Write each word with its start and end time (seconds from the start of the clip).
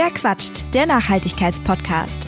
Wer 0.00 0.10
quatscht? 0.10 0.64
Der 0.74 0.86
Nachhaltigkeitspodcast. 0.86 2.24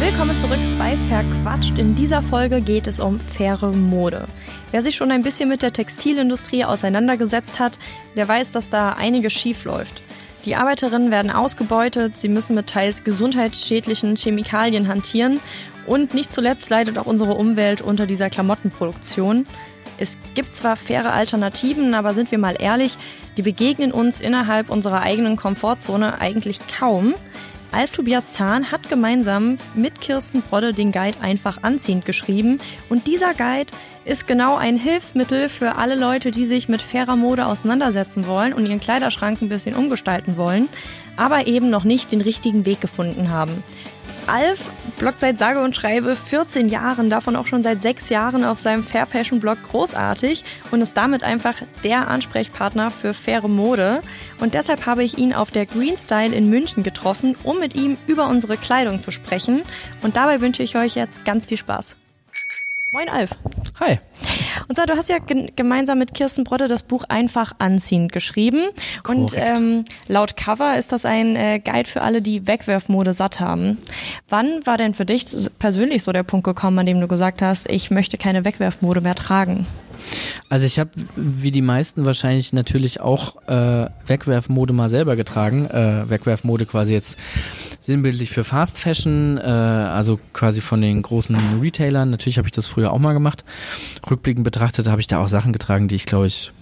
Willkommen 0.00 0.38
zurück 0.38 0.58
bei 0.78 0.96
Verquatscht. 1.10 1.76
In 1.76 1.94
dieser 1.94 2.22
Folge 2.22 2.62
geht 2.62 2.86
es 2.86 2.98
um 2.98 3.20
faire 3.20 3.70
Mode. 3.70 4.28
Wer 4.70 4.82
sich 4.82 4.96
schon 4.96 5.10
ein 5.10 5.20
bisschen 5.20 5.50
mit 5.50 5.60
der 5.60 5.74
Textilindustrie 5.74 6.64
auseinandergesetzt 6.64 7.60
hat, 7.60 7.78
der 8.16 8.26
weiß, 8.26 8.52
dass 8.52 8.70
da 8.70 8.94
einiges 8.94 9.34
schief 9.34 9.66
läuft. 9.66 10.02
Die 10.46 10.56
Arbeiterinnen 10.56 11.10
werden 11.10 11.30
ausgebeutet, 11.30 12.16
sie 12.16 12.30
müssen 12.30 12.56
mit 12.56 12.68
teils 12.68 13.04
gesundheitsschädlichen 13.04 14.16
Chemikalien 14.16 14.88
hantieren 14.88 15.38
und 15.86 16.14
nicht 16.14 16.32
zuletzt 16.32 16.70
leidet 16.70 16.96
auch 16.96 17.04
unsere 17.04 17.34
Umwelt 17.34 17.82
unter 17.82 18.06
dieser 18.06 18.30
Klamottenproduktion. 18.30 19.46
Es 19.98 20.18
gibt 20.34 20.54
zwar 20.54 20.76
faire 20.76 21.12
Alternativen, 21.12 21.94
aber 21.94 22.14
sind 22.14 22.30
wir 22.30 22.38
mal 22.38 22.56
ehrlich, 22.58 22.96
die 23.36 23.42
begegnen 23.42 23.92
uns 23.92 24.20
innerhalb 24.20 24.70
unserer 24.70 25.02
eigenen 25.02 25.36
Komfortzone 25.36 26.20
eigentlich 26.20 26.58
kaum. 26.78 27.14
Alf 27.72 27.92
Tobias 27.92 28.32
Zahn 28.32 28.70
hat 28.70 28.90
gemeinsam 28.90 29.56
mit 29.74 30.02
Kirsten 30.02 30.42
Brodde 30.42 30.74
den 30.74 30.92
Guide 30.92 31.16
einfach 31.22 31.62
anziehend 31.62 32.04
geschrieben 32.04 32.58
und 32.90 33.06
dieser 33.06 33.32
Guide 33.32 33.72
ist 34.04 34.26
genau 34.26 34.56
ein 34.56 34.76
Hilfsmittel 34.76 35.48
für 35.48 35.76
alle 35.76 35.94
Leute, 35.94 36.32
die 36.32 36.44
sich 36.44 36.68
mit 36.68 36.82
fairer 36.82 37.16
Mode 37.16 37.46
auseinandersetzen 37.46 38.26
wollen 38.26 38.52
und 38.52 38.66
ihren 38.66 38.80
Kleiderschrank 38.80 39.40
ein 39.40 39.48
bisschen 39.48 39.74
umgestalten 39.74 40.36
wollen, 40.36 40.68
aber 41.16 41.46
eben 41.46 41.70
noch 41.70 41.84
nicht 41.84 42.12
den 42.12 42.20
richtigen 42.20 42.66
Weg 42.66 42.82
gefunden 42.82 43.30
haben. 43.30 43.64
Alf 44.26 44.70
bloggt 44.98 45.20
seit 45.20 45.38
sage 45.38 45.60
und 45.60 45.74
schreibe 45.74 46.14
14 46.16 46.68
Jahren, 46.68 47.10
davon 47.10 47.36
auch 47.36 47.46
schon 47.46 47.62
seit 47.62 47.82
sechs 47.82 48.08
Jahren 48.08 48.44
auf 48.44 48.58
seinem 48.58 48.84
Fair 48.84 49.06
Fashion 49.06 49.40
Blog 49.40 49.58
großartig 49.62 50.44
und 50.70 50.80
ist 50.80 50.96
damit 50.96 51.24
einfach 51.24 51.56
der 51.82 52.08
Ansprechpartner 52.08 52.90
für 52.90 53.14
faire 53.14 53.48
Mode. 53.48 54.02
Und 54.38 54.54
deshalb 54.54 54.86
habe 54.86 55.02
ich 55.02 55.18
ihn 55.18 55.32
auf 55.32 55.50
der 55.50 55.66
Green 55.66 55.96
Style 55.96 56.34
in 56.34 56.48
München 56.48 56.82
getroffen, 56.82 57.36
um 57.42 57.58
mit 57.58 57.74
ihm 57.74 57.96
über 58.06 58.28
unsere 58.28 58.56
Kleidung 58.56 59.00
zu 59.00 59.10
sprechen. 59.10 59.62
Und 60.02 60.16
dabei 60.16 60.40
wünsche 60.40 60.62
ich 60.62 60.76
euch 60.76 60.94
jetzt 60.94 61.24
ganz 61.24 61.46
viel 61.46 61.58
Spaß. 61.58 61.96
Moin 62.92 63.08
Alf. 63.08 63.30
Hi. 63.80 64.00
Und 64.68 64.74
zwar, 64.74 64.84
du 64.84 64.94
hast 64.94 65.08
ja 65.08 65.16
gemeinsam 65.56 65.98
mit 65.98 66.12
Kirsten 66.12 66.44
Brodde 66.44 66.68
das 66.68 66.82
Buch 66.82 67.04
Einfach 67.08 67.52
anziehend 67.58 68.12
geschrieben. 68.12 68.66
Korrekt. 69.02 69.08
Und 69.08 69.34
ähm, 69.34 69.84
laut 70.08 70.36
Cover 70.36 70.76
ist 70.76 70.92
das 70.92 71.06
ein 71.06 71.34
äh, 71.34 71.58
Guide 71.58 71.88
für 71.88 72.02
alle, 72.02 72.20
die 72.20 72.46
Wegwerfmode 72.46 73.14
satt 73.14 73.40
haben. 73.40 73.78
Wann 74.28 74.66
war 74.66 74.76
denn 74.76 74.92
für 74.92 75.06
dich 75.06 75.24
persönlich 75.58 76.04
so 76.04 76.12
der 76.12 76.22
Punkt 76.22 76.44
gekommen, 76.44 76.80
an 76.80 76.84
dem 76.84 77.00
du 77.00 77.08
gesagt 77.08 77.40
hast, 77.40 77.66
ich 77.70 77.90
möchte 77.90 78.18
keine 78.18 78.44
Wegwerfmode 78.44 79.00
mehr 79.00 79.14
tragen? 79.14 79.66
Also 80.50 80.66
ich 80.66 80.78
habe, 80.78 80.90
wie 81.16 81.50
die 81.50 81.62
meisten 81.62 82.04
wahrscheinlich 82.04 82.52
natürlich 82.52 83.00
auch 83.00 83.36
äh, 83.48 83.88
Wegwerfmode 84.06 84.74
mal 84.74 84.90
selber 84.90 85.16
getragen. 85.16 85.64
Äh, 85.64 86.10
Wegwerfmode 86.10 86.66
quasi 86.66 86.92
jetzt 86.92 87.18
sinnbildlich 87.82 88.30
für 88.30 88.44
Fast 88.44 88.78
Fashion, 88.78 89.38
äh, 89.38 89.42
also 89.42 90.20
quasi 90.32 90.60
von 90.60 90.80
den 90.80 91.02
großen 91.02 91.36
Retailern. 91.60 92.10
Natürlich 92.10 92.38
habe 92.38 92.46
ich 92.46 92.52
das 92.52 92.68
früher 92.68 92.92
auch 92.92 92.98
mal 92.98 93.12
gemacht. 93.12 93.44
Rückblickend 94.08 94.44
betrachtet 94.44 94.88
habe 94.88 95.00
ich 95.00 95.08
da 95.08 95.18
auch 95.18 95.28
Sachen 95.28 95.52
getragen, 95.52 95.88
die 95.88 95.96
ich 95.96 96.06
glaube 96.06 96.28
ich 96.28 96.52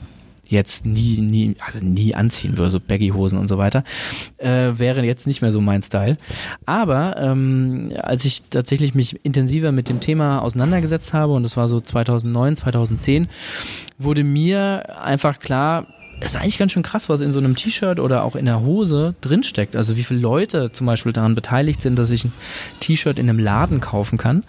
jetzt 0.47 0.85
nie, 0.85 1.21
nie, 1.21 1.55
also 1.65 1.79
nie 1.79 2.15
anziehen 2.15 2.57
würde, 2.57 2.73
so 2.73 2.81
Baggy-Hosen 2.81 3.39
und 3.39 3.49
so 3.49 3.57
weiter, 3.57 3.85
äh, 4.39 4.73
wäre 4.77 5.05
jetzt 5.05 5.27
nicht 5.27 5.43
mehr 5.43 5.53
so 5.53 5.61
mein 5.61 5.81
Style. 5.81 6.17
Aber 6.67 7.17
ähm, 7.19 7.93
als 8.03 8.25
ich 8.25 8.43
tatsächlich 8.51 8.95
mich 8.95 9.25
intensiver 9.25 9.71
mit 9.71 9.89
dem 9.89 10.01
Thema 10.01 10.41
auseinandergesetzt 10.41 11.13
habe, 11.13 11.35
und 11.35 11.45
das 11.45 11.57
war 11.57 11.69
so 11.69 11.81
2009, 11.81 12.57
2010, 12.57 13.29
wurde 13.97 14.25
mir 14.25 15.01
einfach 15.01 15.39
klar, 15.39 15.87
ist 16.21 16.37
eigentlich 16.37 16.59
ganz 16.59 16.73
schön 16.73 16.83
krass, 16.83 17.09
was 17.09 17.21
in 17.21 17.33
so 17.33 17.39
einem 17.39 17.57
T-Shirt 17.57 18.01
oder 18.01 18.25
auch 18.25 18.37
in 18.37 18.45
der 18.45 18.61
Hose 18.61 19.15
drinsteckt. 19.21 19.77
Also 19.77 19.97
wie 19.97 20.05
viele 20.05 20.21
Leute 20.21 20.73
zum 20.73 20.87
Beispiel 20.87 21.13
daran 21.13 21.35
beteiligt 21.35 21.81
sind, 21.83 21.99
dass 21.99 22.11
ich 22.11 22.25
ein 22.25 22.33
T-Shirt 22.81 23.19
in 23.19 23.29
einem 23.29 23.39
Laden 23.39 23.81
kaufen 23.81 24.19
kann. 24.19 24.45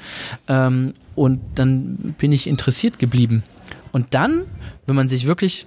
Ähm, 0.47 0.94
und 1.16 1.40
dann 1.56 2.16
bin 2.18 2.31
ich 2.31 2.47
interessiert 2.47 3.00
geblieben. 3.00 3.44
Und 3.91 4.13
dann, 4.13 4.44
wenn 4.85 4.96
man 4.96 5.07
sich 5.07 5.28
wirklich 5.28 5.66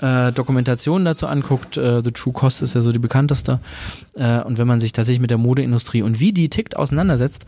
äh, 0.00 0.32
Dokumentationen 0.32 1.04
dazu 1.04 1.26
anguckt, 1.26 1.76
äh, 1.76 2.02
The 2.02 2.12
True 2.12 2.32
Cost 2.32 2.62
ist 2.62 2.74
ja 2.74 2.80
so 2.80 2.92
die 2.92 2.98
bekannteste, 2.98 3.60
äh, 4.14 4.40
und 4.42 4.58
wenn 4.58 4.66
man 4.66 4.80
sich 4.80 4.92
tatsächlich 4.92 5.20
mit 5.20 5.30
der 5.30 5.38
Modeindustrie 5.38 6.02
und 6.02 6.20
wie 6.20 6.32
die 6.32 6.48
tickt 6.48 6.76
auseinandersetzt, 6.76 7.46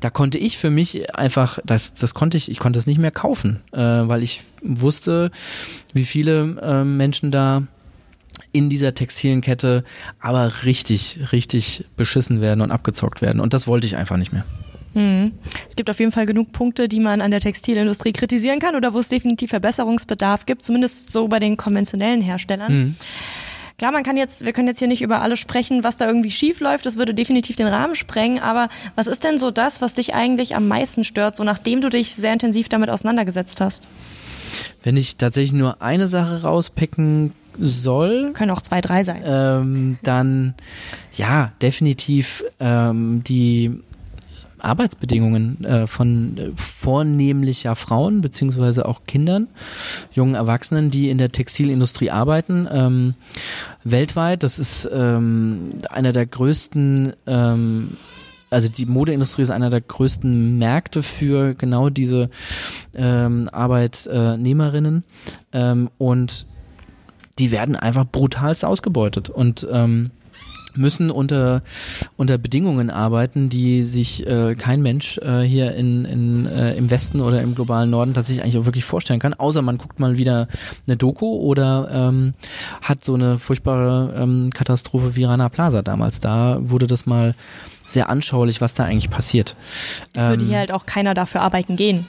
da 0.00 0.10
konnte 0.10 0.38
ich 0.38 0.58
für 0.58 0.70
mich 0.70 1.14
einfach, 1.14 1.58
das, 1.64 1.94
das 1.94 2.14
konnte 2.14 2.36
ich, 2.36 2.50
ich 2.50 2.58
konnte 2.58 2.78
es 2.78 2.86
nicht 2.86 2.98
mehr 2.98 3.10
kaufen, 3.10 3.60
äh, 3.72 3.78
weil 3.78 4.22
ich 4.22 4.42
wusste, 4.62 5.30
wie 5.92 6.04
viele 6.04 6.56
äh, 6.60 6.84
Menschen 6.84 7.30
da 7.30 7.62
in 8.52 8.70
dieser 8.70 8.94
textilen 8.94 9.40
Kette 9.40 9.84
aber 10.20 10.64
richtig, 10.64 11.18
richtig 11.32 11.86
beschissen 11.96 12.40
werden 12.40 12.60
und 12.60 12.70
abgezockt 12.70 13.20
werden. 13.20 13.40
Und 13.40 13.52
das 13.52 13.66
wollte 13.66 13.86
ich 13.86 13.96
einfach 13.96 14.16
nicht 14.16 14.32
mehr. 14.32 14.44
Hm. 14.94 15.32
Es 15.68 15.76
gibt 15.76 15.90
auf 15.90 15.98
jeden 15.98 16.12
Fall 16.12 16.26
genug 16.26 16.52
Punkte, 16.52 16.88
die 16.88 17.00
man 17.00 17.20
an 17.20 17.30
der 17.30 17.40
Textilindustrie 17.40 18.12
kritisieren 18.12 18.58
kann 18.58 18.76
oder 18.76 18.94
wo 18.94 19.00
es 19.00 19.08
definitiv 19.08 19.50
Verbesserungsbedarf 19.50 20.46
gibt, 20.46 20.64
zumindest 20.64 21.12
so 21.12 21.28
bei 21.28 21.38
den 21.38 21.56
konventionellen 21.56 22.20
Herstellern. 22.20 22.68
Hm. 22.68 22.96
Klar, 23.76 23.90
man 23.90 24.04
kann 24.04 24.16
jetzt, 24.16 24.44
wir 24.44 24.52
können 24.52 24.68
jetzt 24.68 24.78
hier 24.78 24.86
nicht 24.86 25.02
über 25.02 25.20
alles 25.20 25.40
sprechen, 25.40 25.82
was 25.82 25.96
da 25.96 26.06
irgendwie 26.06 26.30
schief 26.30 26.60
läuft. 26.60 26.86
Das 26.86 26.96
würde 26.96 27.12
definitiv 27.12 27.56
den 27.56 27.66
Rahmen 27.66 27.96
sprengen. 27.96 28.38
Aber 28.38 28.68
was 28.94 29.08
ist 29.08 29.24
denn 29.24 29.36
so 29.36 29.50
das, 29.50 29.82
was 29.82 29.94
dich 29.94 30.14
eigentlich 30.14 30.54
am 30.54 30.68
meisten 30.68 31.02
stört, 31.02 31.36
so 31.36 31.42
nachdem 31.42 31.80
du 31.80 31.90
dich 31.90 32.14
sehr 32.14 32.32
intensiv 32.32 32.68
damit 32.68 32.88
auseinandergesetzt 32.88 33.60
hast? 33.60 33.88
Wenn 34.84 34.96
ich 34.96 35.16
tatsächlich 35.16 35.54
nur 35.54 35.82
eine 35.82 36.06
Sache 36.06 36.42
rauspicken 36.42 37.32
soll. 37.58 38.32
Können 38.32 38.52
auch 38.52 38.62
zwei, 38.62 38.80
drei 38.80 39.02
sein. 39.02 39.22
Ähm, 39.24 39.98
dann 40.02 40.54
ja, 41.16 41.52
definitiv 41.60 42.44
ähm, 42.60 43.22
die 43.24 43.80
Arbeitsbedingungen 44.64 45.64
äh, 45.64 45.86
von 45.86 46.38
äh, 46.38 46.50
vornehmlich 46.54 47.68
Frauen 47.74 48.20
beziehungsweise 48.20 48.86
auch 48.86 49.02
Kindern, 49.06 49.48
jungen 50.12 50.34
Erwachsenen, 50.34 50.90
die 50.90 51.10
in 51.10 51.18
der 51.18 51.32
Textilindustrie 51.32 52.10
arbeiten. 52.10 52.68
Ähm, 52.70 53.14
weltweit, 53.84 54.42
das 54.42 54.58
ist 54.58 54.88
ähm, 54.92 55.74
einer 55.90 56.12
der 56.12 56.26
größten 56.26 57.14
ähm, 57.26 57.96
also 58.50 58.68
die 58.68 58.86
Modeindustrie 58.86 59.42
ist 59.42 59.50
einer 59.50 59.68
der 59.68 59.80
größten 59.80 60.58
Märkte 60.58 61.02
für 61.02 61.54
genau 61.54 61.90
diese 61.90 62.30
ähm, 62.94 63.48
Arbeitnehmerinnen 63.50 65.02
ähm, 65.52 65.90
und 65.98 66.46
die 67.40 67.50
werden 67.50 67.74
einfach 67.74 68.06
brutalst 68.06 68.64
ausgebeutet 68.64 69.28
und 69.28 69.66
ähm, 69.70 70.12
müssen 70.76 71.10
unter, 71.10 71.62
unter 72.16 72.38
Bedingungen 72.38 72.90
arbeiten, 72.90 73.48
die 73.48 73.82
sich 73.82 74.26
äh, 74.26 74.54
kein 74.54 74.82
Mensch 74.82 75.18
äh, 75.18 75.42
hier 75.42 75.74
in, 75.74 76.04
in, 76.04 76.46
äh, 76.46 76.74
im 76.74 76.90
Westen 76.90 77.20
oder 77.20 77.40
im 77.42 77.54
globalen 77.54 77.90
Norden 77.90 78.14
tatsächlich 78.14 78.44
eigentlich 78.44 78.58
auch 78.58 78.66
wirklich 78.66 78.84
vorstellen 78.84 79.20
kann, 79.20 79.34
außer 79.34 79.62
man 79.62 79.78
guckt 79.78 80.00
mal 80.00 80.16
wieder 80.16 80.48
eine 80.86 80.96
Doku 80.96 81.36
oder 81.36 81.88
ähm, 81.92 82.34
hat 82.82 83.04
so 83.04 83.14
eine 83.14 83.38
furchtbare 83.38 84.14
ähm, 84.16 84.50
Katastrophe 84.52 85.16
wie 85.16 85.24
Rana 85.24 85.48
Plaza 85.48 85.82
damals. 85.82 86.20
Da 86.20 86.58
wurde 86.60 86.86
das 86.86 87.06
mal 87.06 87.34
sehr 87.86 88.08
anschaulich, 88.08 88.60
was 88.60 88.74
da 88.74 88.84
eigentlich 88.84 89.10
passiert. 89.10 89.56
Es 90.12 90.24
würde 90.24 90.42
ähm, 90.42 90.48
hier 90.48 90.58
halt 90.58 90.72
auch 90.72 90.86
keiner 90.86 91.14
dafür 91.14 91.42
arbeiten 91.42 91.76
gehen. 91.76 92.06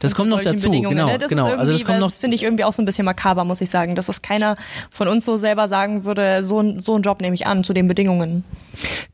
Das 0.00 0.14
kommt 0.14 0.30
noch 0.30 0.40
dazu, 0.40 0.70
genau. 0.70 1.06
Ne? 1.06 1.18
Das 1.18 1.28
genau. 1.28 1.46
also 1.46 1.72
das 1.72 1.84
kommt 1.84 2.00
noch. 2.00 2.10
Finde 2.12 2.34
ich 2.34 2.42
irgendwie 2.42 2.64
auch 2.64 2.72
so 2.72 2.82
ein 2.82 2.84
bisschen 2.84 3.04
makaber, 3.04 3.44
muss 3.44 3.60
ich 3.60 3.70
sagen, 3.70 3.94
dass 3.94 4.08
es 4.08 4.22
keiner 4.22 4.56
von 4.90 5.08
uns 5.08 5.24
so 5.24 5.36
selber 5.36 5.68
sagen 5.68 6.04
würde, 6.04 6.44
so, 6.44 6.78
so 6.80 6.94
einen 6.94 7.02
Job 7.02 7.20
nehme 7.20 7.34
ich 7.34 7.46
an 7.46 7.64
zu 7.64 7.72
den 7.72 7.88
Bedingungen. 7.88 8.44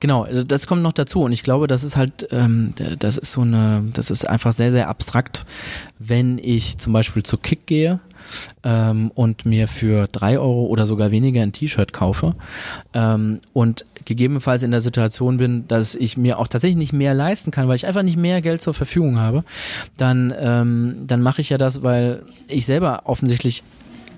Genau, 0.00 0.22
also 0.22 0.42
das 0.42 0.66
kommt 0.66 0.82
noch 0.82 0.92
dazu 0.92 1.22
und 1.22 1.32
ich 1.32 1.42
glaube, 1.42 1.66
das 1.66 1.82
ist 1.84 1.96
halt, 1.96 2.28
ähm, 2.30 2.74
das 2.98 3.18
ist 3.18 3.32
so 3.32 3.42
eine, 3.42 3.84
das 3.92 4.10
ist 4.10 4.26
einfach 4.26 4.52
sehr, 4.52 4.70
sehr 4.70 4.88
abstrakt, 4.88 5.44
wenn 5.98 6.38
ich 6.38 6.78
zum 6.78 6.92
Beispiel 6.92 7.22
zu 7.22 7.36
Kick 7.36 7.66
gehe 7.66 8.00
ähm, 8.64 9.10
und 9.14 9.44
mir 9.46 9.68
für 9.68 10.08
drei 10.08 10.38
Euro 10.38 10.66
oder 10.66 10.86
sogar 10.86 11.10
weniger 11.10 11.42
ein 11.42 11.52
T-Shirt 11.52 11.92
kaufe 11.92 12.34
ähm, 12.94 13.40
und 13.52 13.84
gegebenenfalls 14.04 14.62
in 14.62 14.70
der 14.70 14.80
Situation 14.80 15.36
bin, 15.36 15.68
dass 15.68 15.94
ich 15.94 16.16
mir 16.16 16.38
auch 16.38 16.48
tatsächlich 16.48 16.76
nicht 16.78 16.92
mehr 16.92 17.14
leisten 17.14 17.50
kann, 17.50 17.68
weil 17.68 17.76
ich 17.76 17.86
einfach 17.86 18.02
nicht 18.02 18.16
mehr 18.16 18.40
Geld 18.40 18.62
zur 18.62 18.74
Verfügung 18.74 19.18
habe, 19.18 19.44
dann, 19.96 20.34
ähm, 20.38 21.04
dann 21.06 21.22
mache 21.22 21.40
ich 21.40 21.50
ja 21.50 21.58
das, 21.58 21.82
weil 21.82 22.22
ich 22.48 22.66
selber 22.66 23.02
offensichtlich 23.04 23.62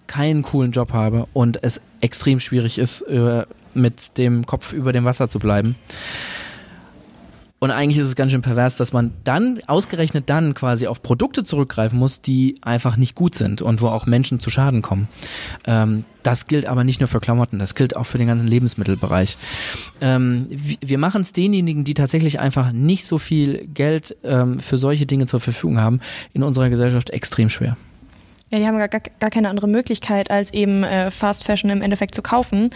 keinen 0.06 0.42
coolen 0.42 0.72
Job 0.72 0.92
habe 0.92 1.26
und 1.32 1.62
es 1.62 1.80
extrem 2.00 2.40
schwierig 2.40 2.78
ist, 2.78 3.02
äh, 3.02 3.44
mit 3.74 4.18
dem 4.18 4.46
Kopf 4.46 4.72
über 4.72 4.92
dem 4.92 5.04
Wasser 5.04 5.28
zu 5.28 5.38
bleiben. 5.38 5.76
Und 7.62 7.70
eigentlich 7.70 7.98
ist 7.98 8.08
es 8.08 8.16
ganz 8.16 8.32
schön 8.32 8.42
pervers, 8.42 8.74
dass 8.74 8.92
man 8.92 9.12
dann, 9.22 9.60
ausgerechnet 9.68 10.28
dann 10.28 10.52
quasi 10.54 10.88
auf 10.88 11.00
Produkte 11.00 11.44
zurückgreifen 11.44 11.96
muss, 11.96 12.20
die 12.20 12.56
einfach 12.60 12.96
nicht 12.96 13.14
gut 13.14 13.36
sind 13.36 13.62
und 13.62 13.80
wo 13.80 13.86
auch 13.86 14.04
Menschen 14.04 14.40
zu 14.40 14.50
Schaden 14.50 14.82
kommen. 14.82 15.06
Ähm, 15.64 16.04
das 16.24 16.48
gilt 16.48 16.66
aber 16.66 16.82
nicht 16.82 16.98
nur 16.98 17.06
für 17.06 17.20
Klamotten, 17.20 17.60
das 17.60 17.76
gilt 17.76 17.94
auch 17.94 18.02
für 18.02 18.18
den 18.18 18.26
ganzen 18.26 18.48
Lebensmittelbereich. 18.48 19.36
Ähm, 20.00 20.48
wir 20.50 20.98
machen 20.98 21.20
es 21.20 21.32
denjenigen, 21.32 21.84
die 21.84 21.94
tatsächlich 21.94 22.40
einfach 22.40 22.72
nicht 22.72 23.06
so 23.06 23.18
viel 23.18 23.64
Geld 23.72 24.16
ähm, 24.24 24.58
für 24.58 24.76
solche 24.76 25.06
Dinge 25.06 25.26
zur 25.26 25.38
Verfügung 25.38 25.78
haben, 25.78 26.00
in 26.32 26.42
unserer 26.42 26.68
Gesellschaft 26.68 27.10
extrem 27.10 27.48
schwer. 27.48 27.76
Ja, 28.50 28.58
die 28.58 28.66
haben 28.66 28.76
gar, 28.76 28.88
gar 28.88 29.30
keine 29.30 29.48
andere 29.48 29.68
Möglichkeit, 29.68 30.32
als 30.32 30.52
eben 30.52 30.82
äh, 30.82 31.12
Fast 31.12 31.44
Fashion 31.44 31.70
im 31.70 31.80
Endeffekt 31.80 32.16
zu 32.16 32.22
kaufen. 32.22 32.70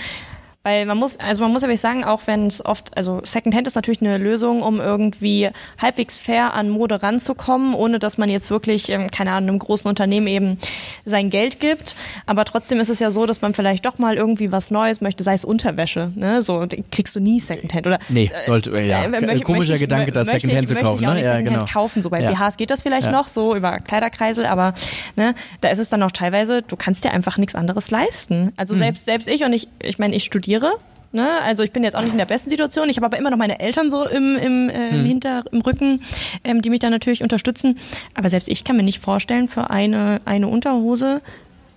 Weil 0.66 0.84
man 0.84 0.98
muss, 0.98 1.16
also 1.20 1.44
man 1.44 1.52
muss 1.52 1.62
aber 1.62 1.76
sagen, 1.76 2.02
auch 2.04 2.22
wenn 2.26 2.48
es 2.48 2.64
oft, 2.64 2.96
also 2.96 3.20
Secondhand 3.22 3.68
ist 3.68 3.76
natürlich 3.76 4.00
eine 4.00 4.18
Lösung, 4.18 4.62
um 4.62 4.80
irgendwie 4.80 5.50
halbwegs 5.80 6.18
fair 6.18 6.54
an 6.54 6.70
Mode 6.70 7.04
ranzukommen, 7.04 7.72
ohne 7.72 8.00
dass 8.00 8.18
man 8.18 8.28
jetzt 8.28 8.50
wirklich, 8.50 8.88
ähm, 8.88 9.08
keine 9.12 9.30
Ahnung, 9.30 9.50
einem 9.50 9.58
großen 9.60 9.88
Unternehmen 9.88 10.26
eben 10.26 10.58
sein 11.04 11.30
Geld 11.30 11.60
gibt. 11.60 11.94
Aber 12.26 12.44
trotzdem 12.44 12.80
ist 12.80 12.88
es 12.88 12.98
ja 12.98 13.12
so, 13.12 13.26
dass 13.26 13.42
man 13.42 13.54
vielleicht 13.54 13.86
doch 13.86 13.98
mal 13.98 14.16
irgendwie 14.16 14.50
was 14.50 14.72
Neues 14.72 15.00
möchte, 15.00 15.22
sei 15.22 15.34
es 15.34 15.44
Unterwäsche, 15.44 16.10
ne? 16.16 16.42
So 16.42 16.66
kriegst 16.90 17.14
du 17.14 17.20
nie 17.20 17.38
Secondhand 17.38 17.86
oder. 17.86 18.00
Nee, 18.08 18.32
sollte, 18.44 18.76
ja. 18.80 19.04
Äh, 19.04 19.08
möchte, 19.08 19.44
komischer 19.44 19.74
ich, 19.74 19.80
Gedanke, 19.80 20.10
das 20.10 20.26
Secondhand 20.26 20.68
zu 20.68 20.74
kaufen. 20.74 20.98
Ich 21.00 21.06
auch 21.06 21.10
ne? 21.12 21.18
nicht 21.18 21.26
ja, 21.26 21.36
Secondhand 21.36 21.68
genau. 21.68 21.72
kaufen. 21.80 22.02
So 22.02 22.10
bei 22.10 22.22
ja. 22.22 22.32
BHs 22.32 22.56
geht 22.56 22.70
das 22.70 22.82
vielleicht 22.82 23.06
ja. 23.06 23.12
noch 23.12 23.28
so 23.28 23.54
über 23.54 23.78
Kleiderkreisel, 23.78 24.44
aber 24.46 24.74
ne, 25.14 25.36
da 25.60 25.68
ist 25.68 25.78
es 25.78 25.90
dann 25.90 26.02
auch 26.02 26.10
teilweise, 26.10 26.62
du 26.62 26.74
kannst 26.74 27.04
dir 27.04 27.12
einfach 27.12 27.38
nichts 27.38 27.54
anderes 27.54 27.92
leisten. 27.92 28.52
Also 28.56 28.74
hm. 28.74 28.80
selbst, 28.80 29.04
selbst 29.04 29.28
ich 29.28 29.44
und 29.44 29.52
ich, 29.52 29.68
ich 29.80 30.00
meine, 30.00 30.16
ich 30.16 30.24
studiere 30.24 30.55
studiere. 30.56 30.78
Ne? 31.12 31.40
Also 31.42 31.62
ich 31.62 31.72
bin 31.72 31.82
jetzt 31.82 31.94
auch 31.94 32.02
nicht 32.02 32.12
in 32.12 32.18
der 32.18 32.26
besten 32.26 32.50
Situation. 32.50 32.88
Ich 32.88 32.96
habe 32.96 33.06
aber 33.06 33.18
immer 33.18 33.30
noch 33.30 33.38
meine 33.38 33.60
Eltern 33.60 33.90
so 33.90 34.06
im, 34.06 34.36
im, 34.36 34.68
äh, 34.68 34.88
im 34.88 34.96
hm. 34.96 35.04
Hinter, 35.04 35.44
im 35.50 35.60
Rücken, 35.60 36.02
ähm, 36.44 36.60
die 36.62 36.70
mich 36.70 36.80
dann 36.80 36.90
natürlich 36.90 37.22
unterstützen. 37.22 37.78
Aber 38.14 38.28
selbst 38.28 38.48
ich 38.48 38.64
kann 38.64 38.76
mir 38.76 38.82
nicht 38.82 39.00
vorstellen, 39.00 39.48
für 39.48 39.70
eine, 39.70 40.20
eine 40.24 40.48
Unterhose 40.48 41.22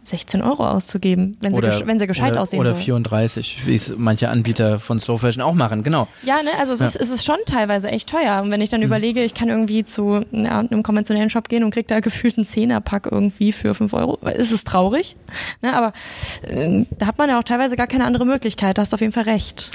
16 0.10 0.42
Euro 0.42 0.68
auszugeben, 0.68 1.38
wenn 1.40 1.54
sie, 1.54 1.60
oder, 1.60 1.74
wenn 1.86 2.00
sie 2.00 2.08
gescheit 2.08 2.32
oder, 2.32 2.42
aussehen 2.42 2.60
Oder 2.60 2.74
soll. 2.74 2.82
34, 2.82 3.66
wie 3.66 3.76
es 3.76 3.94
manche 3.98 4.30
Anbieter 4.30 4.80
von 4.80 5.00
Slow 5.00 5.18
Fashion 5.20 5.42
auch 5.42 5.54
machen, 5.54 5.84
genau. 5.84 6.08
Ja, 6.24 6.42
ne, 6.44 6.50
also 6.60 6.74
es, 6.74 6.80
ja. 6.80 6.86
Ist, 6.86 6.96
es 6.96 7.10
ist 7.10 7.26
schon 7.26 7.38
teilweise 7.46 7.90
echt 7.90 8.10
teuer. 8.10 8.42
Und 8.42 8.52
wenn 8.52 8.62
ich 8.62 8.70
dann 8.70 8.82
mhm. 8.82 8.88
überlege, 8.88 9.24
ich 9.24 9.34
kann 9.34 9.50
irgendwie 9.50 9.84
zu 9.84 10.22
ja, 10.32 10.60
einem 10.60 10.84
konventionellen 10.84 11.30
Shop 11.30 11.50
gehen 11.50 11.64
und 11.64 11.74
krieg 11.74 11.88
da 11.88 12.00
gefühlt 12.00 12.38
einen 12.38 12.46
Zehnerpack 12.46 13.08
irgendwie 13.12 13.52
für 13.52 13.74
5 13.74 13.94
Euro, 13.94 14.18
ist 14.28 14.52
es 14.52 14.64
traurig. 14.64 15.16
Ne, 15.62 15.76
aber 15.76 15.94
äh, 16.42 16.86
da 16.98 17.08
hat 17.08 17.18
man 17.18 17.30
ja 17.30 17.40
auch 17.40 17.44
teilweise 17.44 17.76
gar 17.76 17.88
keine 17.88 18.06
andere 18.06 18.26
Möglichkeit, 18.26 18.78
da 18.78 18.82
hast 18.82 18.92
du 18.92 18.96
auf 18.96 19.02
jeden 19.02 19.14
Fall 19.14 19.24
recht. 19.24 19.72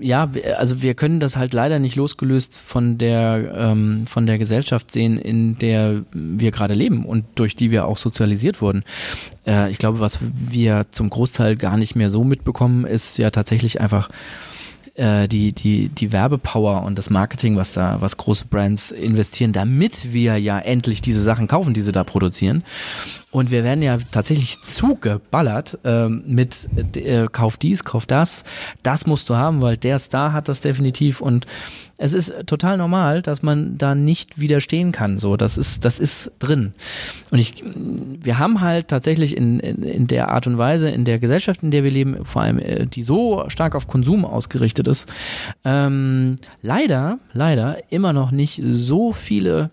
Ja, 0.00 0.30
also 0.58 0.82
wir 0.82 0.94
können 0.94 1.20
das 1.20 1.36
halt 1.36 1.54
leider 1.54 1.78
nicht 1.78 1.96
losgelöst 1.96 2.58
von 2.58 2.98
der, 2.98 3.52
ähm, 3.54 4.06
von 4.06 4.26
der 4.26 4.38
Gesellschaft 4.38 4.90
sehen, 4.90 5.18
in 5.18 5.58
der 5.58 6.02
wir 6.12 6.50
gerade 6.50 6.74
leben 6.74 7.04
und 7.04 7.24
durch 7.36 7.54
die 7.54 7.70
wir 7.70 7.86
auch 7.86 7.98
sozialisiert 7.98 8.60
wurden. 8.60 8.84
Äh, 9.44 9.59
ich 9.68 9.78
glaube, 9.78 10.00
was 10.00 10.18
wir 10.20 10.86
zum 10.90 11.10
Großteil 11.10 11.56
gar 11.56 11.76
nicht 11.76 11.96
mehr 11.96 12.10
so 12.10 12.24
mitbekommen, 12.24 12.84
ist 12.84 13.18
ja 13.18 13.30
tatsächlich 13.30 13.80
einfach 13.80 14.08
äh, 15.00 15.28
die, 15.28 15.52
die, 15.52 15.88
die 15.88 16.12
Werbepower 16.12 16.82
und 16.82 16.98
das 16.98 17.08
Marketing, 17.08 17.56
was 17.56 17.72
da, 17.72 18.00
was 18.00 18.18
große 18.18 18.44
Brands 18.44 18.90
investieren, 18.90 19.52
damit 19.52 20.12
wir 20.12 20.36
ja 20.36 20.58
endlich 20.58 21.00
diese 21.00 21.22
Sachen 21.22 21.48
kaufen, 21.48 21.72
die 21.72 21.80
sie 21.80 21.92
da 21.92 22.04
produzieren. 22.04 22.62
Und 23.30 23.50
wir 23.50 23.64
werden 23.64 23.82
ja 23.82 23.96
tatsächlich 24.10 24.60
zugeballert 24.60 25.78
ähm, 25.84 26.22
mit 26.26 26.68
äh, 26.96 27.28
kauf 27.32 27.56
dies, 27.56 27.84
kauf 27.84 28.04
das, 28.04 28.44
das 28.82 29.06
musst 29.06 29.30
du 29.30 29.36
haben, 29.36 29.62
weil 29.62 29.78
der 29.78 29.98
Star 29.98 30.32
hat 30.32 30.48
das 30.48 30.60
definitiv 30.60 31.20
und 31.20 31.46
es 32.02 32.14
ist 32.14 32.32
total 32.46 32.78
normal, 32.78 33.20
dass 33.20 33.42
man 33.42 33.76
da 33.76 33.94
nicht 33.94 34.40
widerstehen 34.40 34.90
kann. 34.90 35.18
So, 35.18 35.36
das 35.36 35.58
ist, 35.58 35.84
das 35.84 35.98
ist 35.98 36.32
drin. 36.38 36.72
Und 37.30 37.38
ich, 37.38 37.62
wir 37.66 38.38
haben 38.38 38.62
halt 38.62 38.88
tatsächlich 38.88 39.36
in, 39.36 39.60
in, 39.60 39.82
in 39.82 40.06
der 40.06 40.30
Art 40.30 40.46
und 40.46 40.56
Weise, 40.56 40.88
in 40.88 41.04
der 41.04 41.18
Gesellschaft, 41.18 41.62
in 41.62 41.70
der 41.70 41.84
wir 41.84 41.90
leben, 41.90 42.24
vor 42.24 42.40
allem 42.40 42.58
äh, 42.58 42.86
die 42.86 43.02
so 43.02 43.44
stark 43.48 43.74
auf 43.74 43.86
Konsum 43.86 44.24
ausgerichtet 44.24 44.88
ist, 44.90 45.08
ähm, 45.64 46.36
leider, 46.62 47.18
leider 47.32 47.90
immer 47.90 48.12
noch 48.12 48.30
nicht 48.30 48.60
so 48.64 49.12
viele 49.12 49.70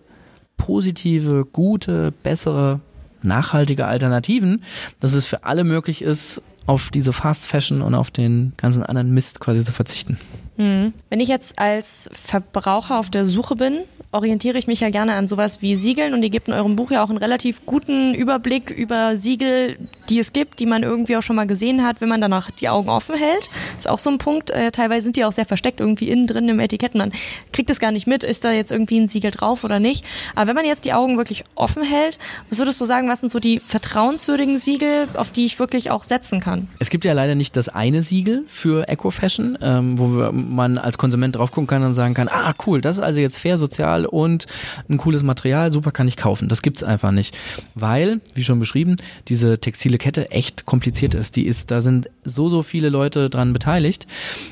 positive, 0.56 1.44
gute, 1.44 2.12
bessere, 2.22 2.80
nachhaltige 3.22 3.86
Alternativen, 3.86 4.62
dass 5.00 5.12
es 5.12 5.26
für 5.26 5.44
alle 5.44 5.64
möglich 5.64 6.02
ist, 6.02 6.42
auf 6.66 6.90
diese 6.90 7.12
Fast 7.14 7.46
Fashion 7.46 7.80
und 7.80 7.94
auf 7.94 8.10
den 8.10 8.52
ganzen 8.58 8.82
anderen 8.82 9.12
Mist 9.12 9.40
quasi 9.40 9.62
zu 9.62 9.72
verzichten. 9.72 10.18
Hm. 10.58 10.92
Wenn 11.08 11.20
ich 11.20 11.28
jetzt 11.28 11.58
als 11.58 12.10
Verbraucher 12.12 12.98
auf 12.98 13.10
der 13.10 13.26
Suche 13.26 13.56
bin, 13.56 13.84
orientiere 14.10 14.56
ich 14.56 14.66
mich 14.66 14.80
ja 14.80 14.88
gerne 14.88 15.14
an 15.14 15.28
sowas 15.28 15.60
wie 15.60 15.76
Siegeln 15.76 16.14
und 16.14 16.22
ihr 16.22 16.30
gebt 16.30 16.48
in 16.48 16.54
eurem 16.54 16.76
Buch 16.76 16.90
ja 16.90 17.04
auch 17.04 17.10
einen 17.10 17.18
relativ 17.18 17.66
guten 17.66 18.14
Überblick 18.14 18.70
über 18.70 19.16
Siegel, 19.16 19.76
die 20.08 20.18
es 20.18 20.32
gibt, 20.32 20.60
die 20.60 20.66
man 20.66 20.82
irgendwie 20.82 21.16
auch 21.16 21.22
schon 21.22 21.36
mal 21.36 21.46
gesehen 21.46 21.84
hat, 21.84 22.00
wenn 22.00 22.08
man 22.08 22.20
danach 22.20 22.50
die 22.50 22.70
Augen 22.70 22.88
offen 22.88 23.16
hält. 23.16 23.50
Das 23.74 23.84
ist 23.84 23.88
auch 23.88 23.98
so 23.98 24.08
ein 24.08 24.16
Punkt. 24.16 24.50
Äh, 24.50 24.72
teilweise 24.72 25.04
sind 25.04 25.16
die 25.16 25.24
auch 25.24 25.32
sehr 25.32 25.44
versteckt 25.44 25.80
irgendwie 25.80 26.08
innen 26.08 26.26
drin 26.26 26.48
im 26.48 26.58
Etikett 26.58 26.94
und 26.94 27.00
man 27.00 27.12
kriegt 27.52 27.68
es 27.68 27.80
gar 27.80 27.92
nicht 27.92 28.06
mit, 28.06 28.22
ist 28.22 28.44
da 28.44 28.52
jetzt 28.52 28.70
irgendwie 28.70 28.98
ein 28.98 29.08
Siegel 29.08 29.30
drauf 29.30 29.62
oder 29.62 29.78
nicht. 29.78 30.06
Aber 30.34 30.48
wenn 30.48 30.56
man 30.56 30.64
jetzt 30.64 30.86
die 30.86 30.94
Augen 30.94 31.18
wirklich 31.18 31.44
offen 31.54 31.82
hält, 31.82 32.18
was 32.48 32.58
würdest 32.58 32.80
du 32.80 32.86
sagen, 32.86 33.08
was 33.08 33.20
sind 33.20 33.28
so 33.28 33.40
die 33.40 33.60
vertrauenswürdigen 33.60 34.56
Siegel, 34.56 35.08
auf 35.14 35.32
die 35.32 35.44
ich 35.44 35.58
wirklich 35.58 35.90
auch 35.90 36.04
setzen 36.04 36.40
kann? 36.40 36.68
Es 36.78 36.88
gibt 36.88 37.04
ja 37.04 37.12
leider 37.12 37.34
nicht 37.34 37.56
das 37.56 37.68
eine 37.68 38.00
Siegel 38.00 38.44
für 38.48 38.88
Eco 38.88 39.10
Fashion, 39.10 39.58
ähm, 39.60 39.98
wo 39.98 40.32
man 40.48 40.78
als 40.78 40.98
Konsument 40.98 41.36
drauf 41.36 41.50
gucken 41.50 41.66
kann 41.66 41.84
und 41.84 41.94
sagen 41.94 42.14
kann, 42.14 42.28
ah 42.28 42.54
cool, 42.66 42.80
das 42.80 42.96
ist 42.96 43.02
also 43.02 43.20
jetzt 43.20 43.38
fair, 43.38 43.58
sozial 43.58 44.06
und 44.06 44.46
ein 44.88 44.98
cooles 44.98 45.22
Material, 45.22 45.72
super 45.72 45.92
kann 45.92 46.08
ich 46.08 46.16
kaufen. 46.16 46.48
Das 46.48 46.62
gibt's 46.62 46.82
einfach 46.82 47.10
nicht, 47.10 47.36
weil, 47.74 48.20
wie 48.34 48.44
schon 48.44 48.58
beschrieben, 48.58 48.96
diese 49.28 49.58
textile 49.58 49.98
Kette 49.98 50.30
echt 50.30 50.66
kompliziert 50.66 51.14
ist. 51.14 51.36
Die 51.36 51.46
ist, 51.46 51.70
da 51.70 51.80
sind 51.80 52.10
so 52.24 52.48
so 52.48 52.62
viele 52.62 52.88
Leute 52.88 53.30
dran 53.30 53.52
beteiligt, 53.52 54.06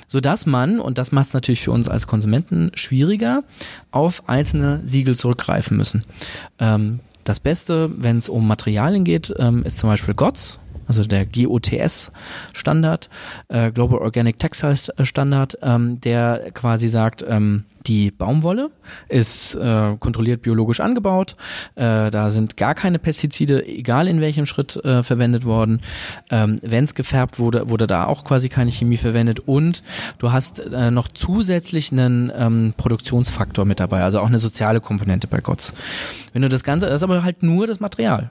so 0.06 0.20
dass 0.20 0.46
man 0.46 0.80
und 0.80 0.98
das 0.98 1.12
macht 1.12 1.28
es 1.28 1.34
natürlich 1.34 1.62
für 1.62 1.72
uns 1.72 1.88
als 1.88 2.06
Konsumenten 2.06 2.70
schwieriger, 2.74 3.42
auf 3.90 4.28
einzelne 4.28 4.82
Siegel 4.84 5.16
zurückgreifen 5.16 5.76
müssen. 5.76 6.04
Ähm, 6.58 7.00
das 7.24 7.40
Beste, 7.40 7.90
wenn 7.96 8.18
es 8.18 8.28
um 8.28 8.46
Materialien 8.46 9.04
geht, 9.04 9.34
ähm, 9.38 9.64
ist 9.64 9.78
zum 9.78 9.90
Beispiel 9.90 10.14
GOTS 10.14 10.60
also 10.86 11.02
der 11.02 11.26
GOTS-Standard, 11.26 13.08
äh, 13.48 13.70
Global 13.72 13.98
Organic 13.98 14.38
Textiles 14.38 14.92
Standard, 15.02 15.58
ähm, 15.62 16.00
der 16.00 16.50
quasi 16.52 16.88
sagt, 16.88 17.24
ähm, 17.28 17.64
die 17.86 18.10
Baumwolle 18.10 18.70
ist 19.08 19.54
äh, 19.54 19.96
kontrolliert 19.98 20.42
biologisch 20.42 20.80
angebaut. 20.80 21.36
Äh, 21.74 22.10
da 22.10 22.30
sind 22.30 22.56
gar 22.56 22.74
keine 22.74 22.98
Pestizide, 22.98 23.66
egal 23.66 24.08
in 24.08 24.20
welchem 24.20 24.46
Schritt 24.46 24.76
äh, 24.84 25.02
verwendet 25.02 25.44
worden. 25.44 25.80
Ähm, 26.30 26.58
Wenn 26.62 26.84
es 26.84 26.94
gefärbt 26.94 27.38
wurde, 27.38 27.68
wurde 27.68 27.86
da 27.86 28.06
auch 28.06 28.24
quasi 28.24 28.48
keine 28.48 28.70
Chemie 28.70 28.96
verwendet. 28.96 29.40
Und 29.40 29.82
du 30.18 30.32
hast 30.32 30.60
äh, 30.60 30.90
noch 30.90 31.08
zusätzlich 31.08 31.92
einen 31.92 32.32
ähm, 32.36 32.74
Produktionsfaktor 32.76 33.64
mit 33.64 33.80
dabei, 33.80 34.02
also 34.02 34.20
auch 34.20 34.26
eine 34.26 34.38
soziale 34.38 34.80
Komponente 34.80 35.26
bei 35.26 35.40
GOTS. 35.40 35.74
Wenn 36.32 36.42
du 36.42 36.48
das 36.48 36.64
Ganze, 36.64 36.86
das 36.86 36.96
ist 36.96 37.04
aber 37.04 37.22
halt 37.22 37.42
nur 37.42 37.66
das 37.66 37.80
Material. 37.80 38.30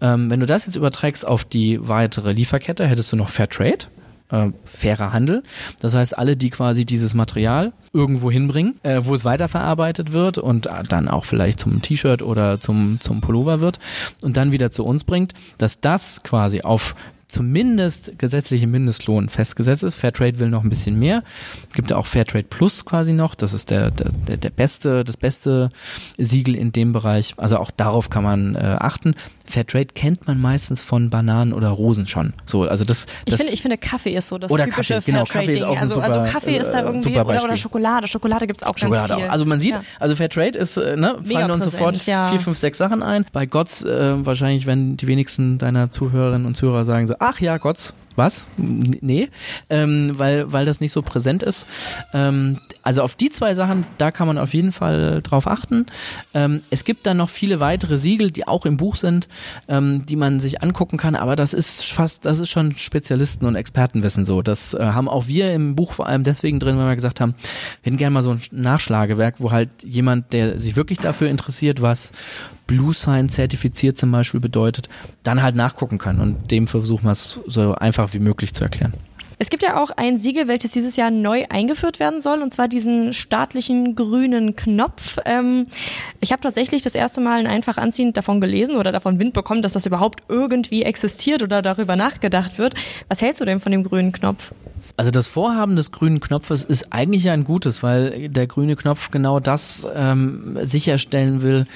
Ähm, 0.00 0.30
wenn 0.30 0.40
du 0.40 0.46
das 0.46 0.66
jetzt 0.66 0.76
überträgst 0.76 1.26
auf 1.26 1.44
die 1.44 1.78
weitere 1.86 2.32
Lieferkette, 2.32 2.86
hättest 2.86 3.12
du 3.12 3.16
noch 3.16 3.28
Fairtrade 3.28 3.86
äh, 4.30 4.50
fairer 4.64 5.12
Handel. 5.12 5.42
Das 5.80 5.94
heißt, 5.94 6.16
alle, 6.18 6.36
die 6.36 6.50
quasi 6.50 6.84
dieses 6.84 7.14
Material 7.14 7.72
irgendwo 7.92 8.30
hinbringen, 8.30 8.76
äh, 8.82 9.02
wo 9.04 9.14
es 9.14 9.24
weiterverarbeitet 9.24 10.12
wird 10.12 10.38
und 10.38 10.68
dann 10.88 11.08
auch 11.08 11.24
vielleicht 11.24 11.60
zum 11.60 11.82
T-Shirt 11.82 12.22
oder 12.22 12.60
zum, 12.60 12.98
zum 13.00 13.20
Pullover 13.20 13.60
wird 13.60 13.78
und 14.22 14.36
dann 14.36 14.52
wieder 14.52 14.70
zu 14.70 14.84
uns 14.84 15.04
bringt, 15.04 15.32
dass 15.58 15.80
das 15.80 16.22
quasi 16.22 16.62
auf 16.62 16.94
zumindest 17.28 18.18
gesetzliche 18.18 18.66
Mindestlohn 18.66 19.28
festgesetzt 19.28 19.82
ist. 19.82 19.96
Fairtrade 19.96 20.38
will 20.38 20.48
noch 20.48 20.62
ein 20.62 20.70
bisschen 20.70 20.98
mehr. 20.98 21.22
Gibt 21.74 21.90
ja 21.90 21.96
auch 21.96 22.06
Fairtrade 22.06 22.46
Plus 22.48 22.84
quasi 22.84 23.12
noch. 23.12 23.34
Das 23.34 23.52
ist 23.52 23.70
der, 23.70 23.90
der, 23.90 24.36
der 24.36 24.50
beste, 24.50 25.04
das 25.04 25.16
beste 25.16 25.70
Siegel 26.16 26.54
in 26.54 26.72
dem 26.72 26.92
Bereich. 26.92 27.34
Also 27.36 27.58
auch 27.58 27.70
darauf 27.70 28.10
kann 28.10 28.22
man 28.22 28.54
äh, 28.54 28.76
achten. 28.78 29.14
Fairtrade 29.48 29.88
kennt 29.94 30.26
man 30.26 30.40
meistens 30.40 30.82
von 30.82 31.10
Bananen 31.10 31.52
oder 31.52 31.68
Rosen 31.68 32.06
schon. 32.06 32.32
So, 32.44 32.62
also 32.62 32.84
das, 32.84 33.06
das 33.06 33.34
ich 33.34 33.36
finde, 33.36 33.52
ich 33.52 33.62
finde 33.62 33.78
Kaffee 33.78 34.14
ist 34.14 34.28
so 34.28 34.38
das 34.38 34.50
oder 34.50 34.64
typische 34.64 34.94
Kaffee, 34.94 35.12
genau, 35.12 35.24
Kaffee 35.24 35.62
also, 35.62 35.94
super, 35.94 36.06
also 36.06 36.22
Kaffee 36.22 36.56
ist 36.56 36.70
da 36.70 36.80
äh, 36.80 36.86
irgendwie 36.86 37.18
oder, 37.18 37.44
oder 37.44 37.56
Schokolade. 37.56 38.08
Schokolade 38.08 38.46
gibt's 38.46 38.62
auch 38.62 38.76
Schokolade 38.76 39.08
ganz 39.08 39.20
viel. 39.20 39.28
Auch. 39.28 39.32
Also 39.32 39.46
man 39.46 39.60
sieht, 39.60 39.74
ja. 39.74 39.82
also 40.00 40.14
Fairtrade 40.16 40.58
ist, 40.58 40.76
äh, 40.76 40.96
ne, 40.96 41.18
fallen 41.22 41.50
uns 41.50 41.64
sofort 41.64 42.06
ja. 42.06 42.28
vier, 42.28 42.40
fünf, 42.40 42.58
sechs 42.58 42.78
Sachen 42.78 43.02
ein. 43.02 43.26
Bei 43.32 43.46
Gotts 43.46 43.82
äh, 43.82 44.24
wahrscheinlich, 44.24 44.66
wenn 44.66 44.96
die 44.96 45.06
wenigsten 45.06 45.58
deiner 45.58 45.90
Zuhörerinnen 45.90 46.46
und 46.46 46.56
Zuhörer 46.56 46.84
sagen 46.84 47.06
so, 47.06 47.14
ach 47.18 47.40
ja, 47.40 47.58
Gotts, 47.58 47.94
was? 48.16 48.46
Nee, 48.56 49.28
ähm, 49.70 50.12
weil, 50.14 50.52
weil 50.52 50.64
das 50.64 50.80
nicht 50.80 50.92
so 50.92 51.02
präsent 51.02 51.42
ist. 51.42 51.66
Ähm, 52.12 52.58
also 52.82 53.02
auf 53.02 53.16
die 53.16 53.30
zwei 53.30 53.54
Sachen, 53.54 53.84
da 53.98 54.10
kann 54.10 54.26
man 54.26 54.38
auf 54.38 54.54
jeden 54.54 54.72
Fall 54.72 55.20
drauf 55.22 55.46
achten. 55.46 55.86
Ähm, 56.34 56.62
es 56.70 56.84
gibt 56.84 57.06
dann 57.06 57.16
noch 57.16 57.28
viele 57.28 57.60
weitere 57.60 57.98
Siegel, 57.98 58.30
die 58.30 58.46
auch 58.46 58.66
im 58.66 58.76
Buch 58.76 58.96
sind, 58.96 59.28
ähm, 59.68 60.06
die 60.06 60.16
man 60.16 60.40
sich 60.40 60.62
angucken 60.62 60.96
kann, 60.96 61.16
aber 61.16 61.36
das 61.36 61.52
ist 61.52 61.84
fast, 61.84 62.24
das 62.24 62.38
ist 62.38 62.50
schon 62.50 62.76
Spezialisten 62.78 63.46
und 63.46 63.56
Expertenwissen 63.56 64.24
so. 64.24 64.42
Das 64.42 64.74
äh, 64.74 64.80
haben 64.80 65.08
auch 65.08 65.26
wir 65.26 65.52
im 65.52 65.74
Buch 65.74 65.92
vor 65.92 66.06
allem 66.06 66.22
deswegen 66.22 66.60
drin, 66.60 66.78
weil 66.78 66.88
wir 66.88 66.94
gesagt 66.94 67.20
haben, 67.20 67.34
wir 67.82 67.90
hätten 67.90 67.98
gerne 67.98 68.14
mal 68.14 68.22
so 68.22 68.30
ein 68.32 68.40
Nachschlagewerk, 68.50 69.36
wo 69.38 69.50
halt 69.50 69.70
jemand, 69.82 70.32
der 70.32 70.60
sich 70.60 70.76
wirklich 70.76 70.98
dafür 70.98 71.28
interessiert, 71.28 71.82
was 71.82 72.12
Blue 72.66 72.92
Sign 72.92 73.28
zertifiziert 73.28 73.96
zum 73.96 74.10
Beispiel 74.10 74.40
bedeutet, 74.40 74.88
dann 75.22 75.42
halt 75.42 75.56
nachgucken 75.56 75.98
kann. 75.98 76.20
Und 76.20 76.50
dem 76.50 76.66
versuchen 76.66 77.04
wir 77.04 77.12
es 77.12 77.38
so 77.46 77.74
einfach 77.74 78.12
wie 78.14 78.18
möglich 78.18 78.54
zu 78.54 78.64
erklären. 78.64 78.94
Es 79.38 79.50
gibt 79.50 79.62
ja 79.62 79.82
auch 79.82 79.90
ein 79.90 80.16
Siegel, 80.16 80.48
welches 80.48 80.72
dieses 80.72 80.96
Jahr 80.96 81.10
neu 81.10 81.44
eingeführt 81.50 82.00
werden 82.00 82.20
soll, 82.20 82.40
und 82.40 82.52
zwar 82.54 82.68
diesen 82.68 83.12
staatlichen 83.12 83.94
grünen 83.94 84.56
Knopf. 84.56 85.18
Ähm, 85.26 85.66
ich 86.20 86.32
habe 86.32 86.40
tatsächlich 86.40 86.82
das 86.82 86.94
erste 86.94 87.20
Mal 87.20 87.40
ein 87.40 87.46
einfach 87.46 87.76
anziehen 87.76 88.12
davon 88.12 88.40
gelesen 88.40 88.76
oder 88.76 88.92
davon 88.92 89.18
Wind 89.18 89.34
bekommen, 89.34 89.62
dass 89.62 89.72
das 89.72 89.86
überhaupt 89.86 90.22
irgendwie 90.28 90.82
existiert 90.82 91.42
oder 91.42 91.62
darüber 91.62 91.96
nachgedacht 91.96 92.58
wird. 92.58 92.74
Was 93.08 93.22
hältst 93.22 93.40
du 93.40 93.44
denn 93.44 93.60
von 93.60 93.72
dem 93.72 93.82
grünen 93.82 94.12
Knopf? 94.12 94.52
Also 94.98 95.10
das 95.10 95.26
Vorhaben 95.26 95.76
des 95.76 95.90
grünen 95.90 96.20
Knopfes 96.20 96.64
ist 96.64 96.92
eigentlich 96.92 97.28
ein 97.28 97.44
gutes, 97.44 97.82
weil 97.82 98.30
der 98.30 98.46
grüne 98.46 98.76
Knopf 98.76 99.10
genau 99.10 99.40
das 99.40 99.86
ähm, 99.94 100.56
sicherstellen 100.62 101.42
will, 101.42 101.66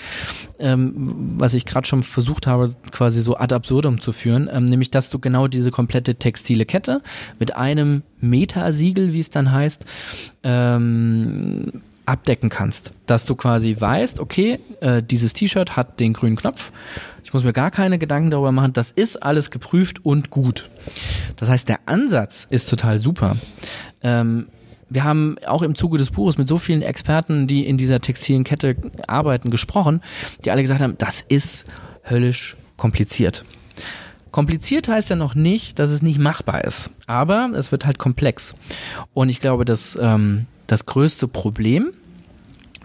ähm, 0.58 1.34
was 1.36 1.52
ich 1.52 1.66
gerade 1.66 1.86
schon 1.86 2.02
versucht 2.02 2.46
habe, 2.46 2.74
quasi 2.92 3.20
so 3.20 3.36
ad 3.36 3.54
absurdum 3.54 4.00
zu 4.00 4.12
führen, 4.12 4.48
ähm, 4.50 4.64
nämlich 4.64 4.90
dass 4.90 5.10
du 5.10 5.18
genau 5.18 5.48
diese 5.48 5.70
komplette 5.70 6.14
textile 6.14 6.64
Kette 6.64 7.02
mit 7.38 7.49
einem 7.56 8.02
Metasiegel, 8.20 9.12
wie 9.12 9.20
es 9.20 9.30
dann 9.30 9.52
heißt, 9.52 9.84
ähm, 10.42 11.82
abdecken 12.06 12.50
kannst. 12.50 12.92
Dass 13.06 13.24
du 13.24 13.34
quasi 13.34 13.76
weißt, 13.78 14.20
okay, 14.20 14.58
äh, 14.80 15.02
dieses 15.02 15.32
T-Shirt 15.32 15.76
hat 15.76 16.00
den 16.00 16.12
grünen 16.12 16.36
Knopf. 16.36 16.72
Ich 17.24 17.32
muss 17.32 17.44
mir 17.44 17.52
gar 17.52 17.70
keine 17.70 17.98
Gedanken 17.98 18.30
darüber 18.30 18.52
machen. 18.52 18.72
Das 18.72 18.90
ist 18.90 19.22
alles 19.22 19.50
geprüft 19.50 20.04
und 20.04 20.30
gut. 20.30 20.68
Das 21.36 21.48
heißt, 21.48 21.68
der 21.68 21.80
Ansatz 21.86 22.46
ist 22.50 22.68
total 22.68 22.98
super. 22.98 23.36
Ähm, 24.02 24.48
wir 24.88 25.04
haben 25.04 25.36
auch 25.46 25.62
im 25.62 25.76
Zuge 25.76 25.98
des 25.98 26.10
Buches 26.10 26.36
mit 26.36 26.48
so 26.48 26.58
vielen 26.58 26.82
Experten, 26.82 27.46
die 27.46 27.64
in 27.64 27.76
dieser 27.76 28.00
textilen 28.00 28.42
Kette 28.42 28.76
arbeiten, 29.06 29.52
gesprochen, 29.52 30.00
die 30.44 30.50
alle 30.50 30.62
gesagt 30.62 30.80
haben, 30.80 30.98
das 30.98 31.24
ist 31.28 31.64
höllisch 32.08 32.56
kompliziert. 32.76 33.44
Kompliziert 34.30 34.88
heißt 34.88 35.10
ja 35.10 35.16
noch 35.16 35.34
nicht, 35.34 35.78
dass 35.78 35.90
es 35.90 36.02
nicht 36.02 36.18
machbar 36.18 36.64
ist, 36.64 36.90
aber 37.06 37.50
es 37.54 37.72
wird 37.72 37.86
halt 37.86 37.98
komplex. 37.98 38.54
Und 39.12 39.28
ich 39.28 39.40
glaube, 39.40 39.64
dass 39.64 39.98
ähm, 40.00 40.46
das 40.66 40.86
größte 40.86 41.28
Problem, 41.28 41.90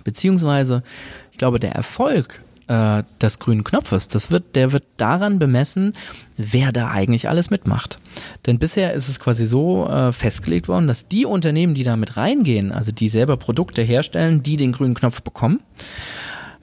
beziehungsweise 0.03 0.83
ich 1.31 1.37
glaube, 1.37 1.59
der 1.59 1.73
Erfolg 1.73 2.41
äh, 2.67 3.03
des 3.21 3.39
grünen 3.39 3.63
Knopfes, 3.63 4.07
das 4.07 4.31
wird, 4.31 4.55
der 4.55 4.71
wird 4.71 4.85
daran 4.97 5.37
bemessen, 5.37 5.93
wer 6.37 6.71
da 6.71 6.89
eigentlich 6.89 7.29
alles 7.29 7.49
mitmacht. 7.49 7.99
Denn 8.45 8.57
bisher 8.57 8.93
ist 8.93 9.07
es 9.09 9.19
quasi 9.19 9.45
so 9.45 9.87
äh, 9.87 10.11
festgelegt 10.11 10.67
worden, 10.67 10.87
dass 10.87 11.07
die 11.07 11.25
Unternehmen, 11.25 11.75
die 11.75 11.83
da 11.83 11.95
mit 11.95 12.17
reingehen, 12.17 12.71
also 12.71 12.91
die 12.91 13.09
selber 13.09 13.37
Produkte 13.37 13.83
herstellen, 13.83 14.41
die 14.41 14.57
den 14.57 14.71
grünen 14.71 14.95
Knopf 14.95 15.21
bekommen, 15.21 15.59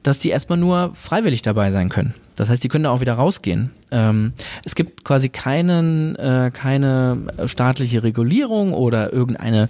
dass 0.03 0.19
die 0.19 0.31
erstmal 0.31 0.59
nur 0.59 0.93
freiwillig 0.95 1.43
dabei 1.43 1.71
sein 1.71 1.89
können. 1.89 2.15
Das 2.37 2.49
heißt, 2.49 2.63
die 2.63 2.69
können 2.69 2.85
da 2.85 2.91
auch 2.91 3.01
wieder 3.01 3.15
rausgehen. 3.15 3.71
Ähm, 3.91 4.33
es 4.65 4.75
gibt 4.75 5.05
quasi 5.05 5.29
keinen, 5.29 6.17
äh, 6.17 6.51
keine 6.53 7.27
staatliche 7.47 8.03
Regulierung 8.03 8.73
oder 8.73 9.13
irgendeine 9.13 9.69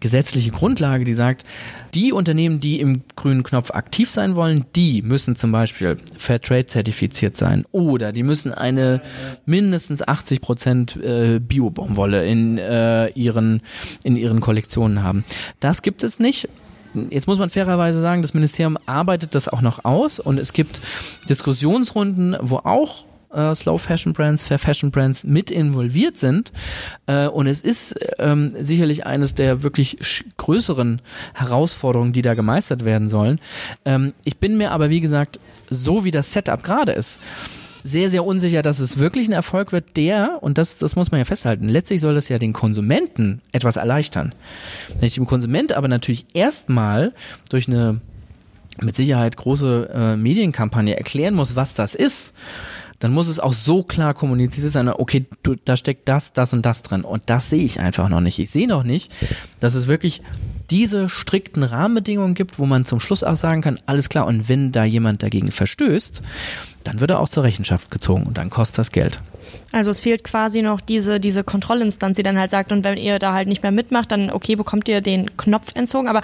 gesetzliche 0.00 0.50
Grundlage, 0.50 1.04
die 1.04 1.14
sagt, 1.14 1.44
die 1.94 2.12
Unternehmen, 2.12 2.60
die 2.60 2.80
im 2.80 3.02
grünen 3.16 3.42
Knopf 3.42 3.70
aktiv 3.70 4.10
sein 4.10 4.36
wollen, 4.36 4.66
die 4.76 5.00
müssen 5.02 5.36
zum 5.36 5.52
Beispiel 5.52 5.96
Fairtrade 6.18 6.66
zertifiziert 6.66 7.36
sein 7.36 7.64
oder 7.72 8.12
die 8.12 8.22
müssen 8.22 8.52
eine 8.52 9.00
mindestens 9.46 10.06
80 10.06 10.40
Prozent 10.40 10.96
äh, 10.96 11.38
Bio-Baumwolle 11.38 12.26
in, 12.26 12.58
äh, 12.58 13.08
ihren, 13.10 13.62
in 14.04 14.16
ihren 14.16 14.40
Kollektionen 14.40 15.02
haben. 15.02 15.24
Das 15.60 15.82
gibt 15.82 16.02
es 16.02 16.18
nicht. 16.18 16.48
Jetzt 17.10 17.26
muss 17.26 17.38
man 17.38 17.50
fairerweise 17.50 18.00
sagen, 18.00 18.22
das 18.22 18.34
Ministerium 18.34 18.78
arbeitet 18.86 19.34
das 19.34 19.48
auch 19.48 19.62
noch 19.62 19.84
aus 19.84 20.20
und 20.20 20.38
es 20.38 20.52
gibt 20.52 20.80
Diskussionsrunden, 21.28 22.36
wo 22.40 22.56
auch 22.58 23.04
äh, 23.32 23.54
Slow 23.54 23.78
Fashion 23.78 24.12
Brands, 24.12 24.42
Fair 24.42 24.58
Fashion 24.58 24.90
Brands 24.90 25.24
mit 25.24 25.50
involviert 25.50 26.18
sind. 26.18 26.52
Äh, 27.06 27.28
und 27.28 27.46
es 27.46 27.62
ist 27.62 27.98
ähm, 28.18 28.52
sicherlich 28.58 29.06
eines 29.06 29.34
der 29.34 29.62
wirklich 29.62 29.98
größeren 30.36 31.00
Herausforderungen, 31.34 32.12
die 32.12 32.22
da 32.22 32.34
gemeistert 32.34 32.84
werden 32.84 33.08
sollen. 33.08 33.40
Ähm, 33.84 34.12
ich 34.24 34.38
bin 34.38 34.56
mir 34.56 34.70
aber, 34.72 34.90
wie 34.90 35.00
gesagt, 35.00 35.40
so 35.70 36.04
wie 36.04 36.10
das 36.10 36.32
Setup 36.32 36.62
gerade 36.62 36.92
ist, 36.92 37.18
sehr, 37.84 38.10
sehr 38.10 38.24
unsicher, 38.24 38.62
dass 38.62 38.78
es 38.78 38.98
wirklich 38.98 39.28
ein 39.28 39.32
Erfolg 39.32 39.72
wird, 39.72 39.96
der, 39.96 40.38
und 40.40 40.58
das, 40.58 40.78
das 40.78 40.96
muss 40.96 41.10
man 41.10 41.18
ja 41.18 41.24
festhalten, 41.24 41.68
letztlich 41.68 42.00
soll 42.00 42.14
das 42.14 42.28
ja 42.28 42.38
den 42.38 42.52
Konsumenten 42.52 43.42
etwas 43.52 43.76
erleichtern. 43.76 44.34
Wenn 44.98 45.06
ich 45.06 45.14
dem 45.14 45.26
Konsument 45.26 45.72
aber 45.72 45.88
natürlich 45.88 46.26
erstmal 46.34 47.12
durch 47.50 47.68
eine 47.68 48.00
mit 48.80 48.96
Sicherheit 48.96 49.36
große 49.36 49.90
äh, 49.92 50.16
Medienkampagne 50.16 50.96
erklären 50.96 51.34
muss, 51.34 51.56
was 51.56 51.74
das 51.74 51.94
ist, 51.94 52.34
dann 53.02 53.12
muss 53.12 53.28
es 53.28 53.40
auch 53.40 53.52
so 53.52 53.82
klar 53.82 54.14
kommuniziert 54.14 54.72
sein, 54.72 54.88
okay, 54.88 55.26
du, 55.42 55.56
da 55.64 55.76
steckt 55.76 56.08
das, 56.08 56.32
das 56.32 56.52
und 56.52 56.64
das 56.64 56.82
drin. 56.82 57.02
Und 57.02 57.24
das 57.26 57.50
sehe 57.50 57.64
ich 57.64 57.80
einfach 57.80 58.08
noch 58.08 58.20
nicht. 58.20 58.38
Ich 58.38 58.50
sehe 58.50 58.68
noch 58.68 58.84
nicht, 58.84 59.12
dass 59.58 59.74
es 59.74 59.88
wirklich 59.88 60.22
diese 60.72 61.10
strikten 61.10 61.62
Rahmenbedingungen 61.62 62.32
gibt, 62.32 62.58
wo 62.58 62.64
man 62.64 62.86
zum 62.86 62.98
Schluss 62.98 63.22
auch 63.22 63.36
sagen 63.36 63.60
kann, 63.60 63.78
alles 63.84 64.08
klar, 64.08 64.26
und 64.26 64.48
wenn 64.48 64.72
da 64.72 64.84
jemand 64.84 65.22
dagegen 65.22 65.52
verstößt, 65.52 66.22
dann 66.82 67.00
wird 67.00 67.10
er 67.10 67.20
auch 67.20 67.28
zur 67.28 67.42
Rechenschaft 67.42 67.90
gezogen 67.90 68.24
und 68.24 68.38
dann 68.38 68.48
kostet 68.48 68.78
das 68.78 68.90
Geld. 68.90 69.20
Also 69.72 69.90
es 69.90 70.00
fehlt 70.00 70.22
quasi 70.22 70.60
noch 70.60 70.80
diese, 70.80 71.18
diese 71.18 71.44
Kontrollinstanz, 71.44 72.16
die 72.16 72.22
dann 72.22 72.38
halt 72.38 72.50
sagt, 72.50 72.72
und 72.72 72.84
wenn 72.84 72.98
ihr 72.98 73.18
da 73.18 73.32
halt 73.32 73.48
nicht 73.48 73.62
mehr 73.62 73.72
mitmacht, 73.72 74.12
dann 74.12 74.30
okay, 74.30 74.54
bekommt 74.54 74.86
ihr 74.86 75.00
den 75.00 75.34
Knopf 75.38 75.74
entzogen. 75.74 76.08
Aber 76.08 76.20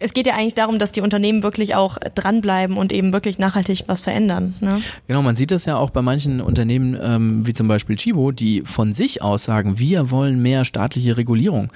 es 0.00 0.14
geht 0.14 0.26
ja 0.26 0.34
eigentlich 0.34 0.54
darum, 0.54 0.78
dass 0.78 0.90
die 0.90 1.02
Unternehmen 1.02 1.42
wirklich 1.42 1.74
auch 1.74 1.98
dranbleiben 2.14 2.76
und 2.78 2.92
eben 2.92 3.12
wirklich 3.12 3.38
nachhaltig 3.38 3.84
was 3.86 4.00
verändern. 4.00 4.54
Ne? 4.60 4.80
Genau, 5.06 5.22
man 5.22 5.36
sieht 5.36 5.50
das 5.50 5.66
ja 5.66 5.76
auch 5.76 5.90
bei 5.90 6.00
manchen 6.00 6.40
Unternehmen, 6.40 6.98
ähm, 7.00 7.46
wie 7.46 7.52
zum 7.52 7.68
Beispiel 7.68 7.96
Chibo, 7.96 8.32
die 8.32 8.62
von 8.62 8.92
sich 8.92 9.22
aus 9.22 9.44
sagen, 9.44 9.78
wir 9.78 10.10
wollen 10.10 10.40
mehr 10.40 10.64
staatliche 10.64 11.18
Regulierung. 11.18 11.70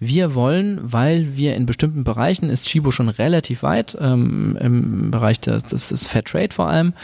Wir 0.00 0.34
wollen, 0.34 0.80
weil 0.82 1.36
wir 1.36 1.53
in 1.54 1.66
bestimmten 1.66 2.04
Bereichen 2.04 2.50
ist 2.50 2.66
Chibo 2.66 2.90
schon 2.90 3.08
relativ 3.08 3.62
weit, 3.62 3.96
ähm, 4.00 4.56
im 4.60 5.10
Bereich 5.10 5.40
des, 5.40 5.64
des, 5.64 5.88
des 5.88 6.06
Fair 6.06 6.24
Trade 6.24 6.52
vor 6.52 6.68
allem, 6.68 6.94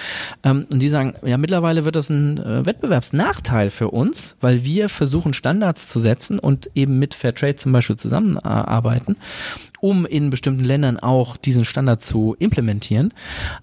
ähm, 0.45 0.67
und 0.71 0.81
die 0.81 0.89
sagen, 0.89 1.15
ja, 1.25 1.37
mittlerweile 1.39 1.85
wird 1.85 1.97
das 1.97 2.11
ein 2.11 2.39
äh, 2.39 2.67
Wettbewerbsnachteil 2.67 3.71
für 3.71 3.89
uns, 3.89 4.37
weil 4.41 4.65
wir 4.65 4.89
versuchen, 4.89 5.33
Standards 5.33 5.89
zu 5.89 6.01
setzen 6.01 6.39
und 6.39 6.71
eben 6.75 6.99
mit 6.99 7.15
Fair 7.15 7.35
Trade 7.35 7.57
zum 7.57 7.73
Beispiel 7.73 7.97
zusammenarbeiten 7.97 9.17
um 9.81 10.07
in 10.07 10.31
bestimmten 10.31 10.65
Ländern 10.65 10.99
auch 10.99 11.37
diesen 11.37 11.65
Standard 11.65 12.03
zu 12.03 12.37
implementieren. 12.39 13.13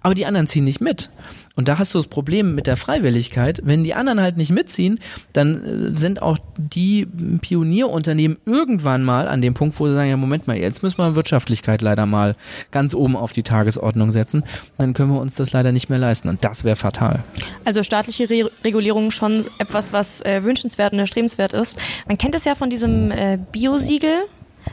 Aber 0.01 0.15
die 0.15 0.25
anderen 0.25 0.47
ziehen 0.47 0.65
nicht 0.65 0.81
mit. 0.81 1.09
Und 1.57 1.67
da 1.67 1.79
hast 1.79 1.93
du 1.93 1.97
das 1.97 2.05
Problem 2.05 2.53
mit 2.53 2.67
der 2.67 2.77
Freiwilligkeit. 2.77 3.61
Wenn 3.63 3.83
die 3.83 3.95
anderen 3.95 4.21
halt 4.21 4.37
nicht 4.37 4.51
mitziehen, 4.51 4.99
dann 5.33 5.63
äh, 5.65 5.97
sind 5.97 6.21
auch 6.21 6.37
die 6.55 7.07
Pionierunternehmen 7.41 8.37
irgendwann 8.45 9.03
mal 9.03 9.27
an 9.27 9.41
dem 9.41 9.55
Punkt, 9.55 9.79
wo 9.79 9.87
sie 9.87 9.95
sagen, 9.95 10.09
ja, 10.09 10.17
Moment 10.17 10.45
mal, 10.45 10.55
jetzt 10.55 10.83
müssen 10.83 10.99
wir 10.99 11.15
Wirtschaftlichkeit 11.15 11.81
leider 11.81 12.05
mal 12.05 12.35
ganz 12.69 12.93
oben 12.93 13.15
auf 13.15 13.33
die 13.33 13.41
Tagesordnung 13.41 14.11
setzen. 14.11 14.43
Dann 14.77 14.93
können 14.93 15.11
wir 15.11 15.19
uns 15.19 15.33
das 15.33 15.51
leider 15.51 15.71
nicht 15.71 15.89
mehr 15.89 15.97
leisten. 15.97 16.29
Und 16.29 16.45
das 16.45 16.63
wäre 16.63 16.75
fatal. 16.75 17.23
Also 17.65 17.81
staatliche 17.81 18.29
Re 18.29 18.51
Regulierung 18.63 19.09
schon 19.09 19.43
etwas, 19.57 19.91
was 19.91 20.21
äh, 20.21 20.43
wünschenswert 20.43 20.93
und 20.93 20.99
erstrebenswert 20.99 21.53
ist. 21.53 21.77
Man 22.07 22.19
kennt 22.19 22.35
es 22.35 22.45
ja 22.45 22.53
von 22.53 22.69
diesem 22.69 23.09
äh, 23.09 23.39
Biosiegel, 23.51 24.27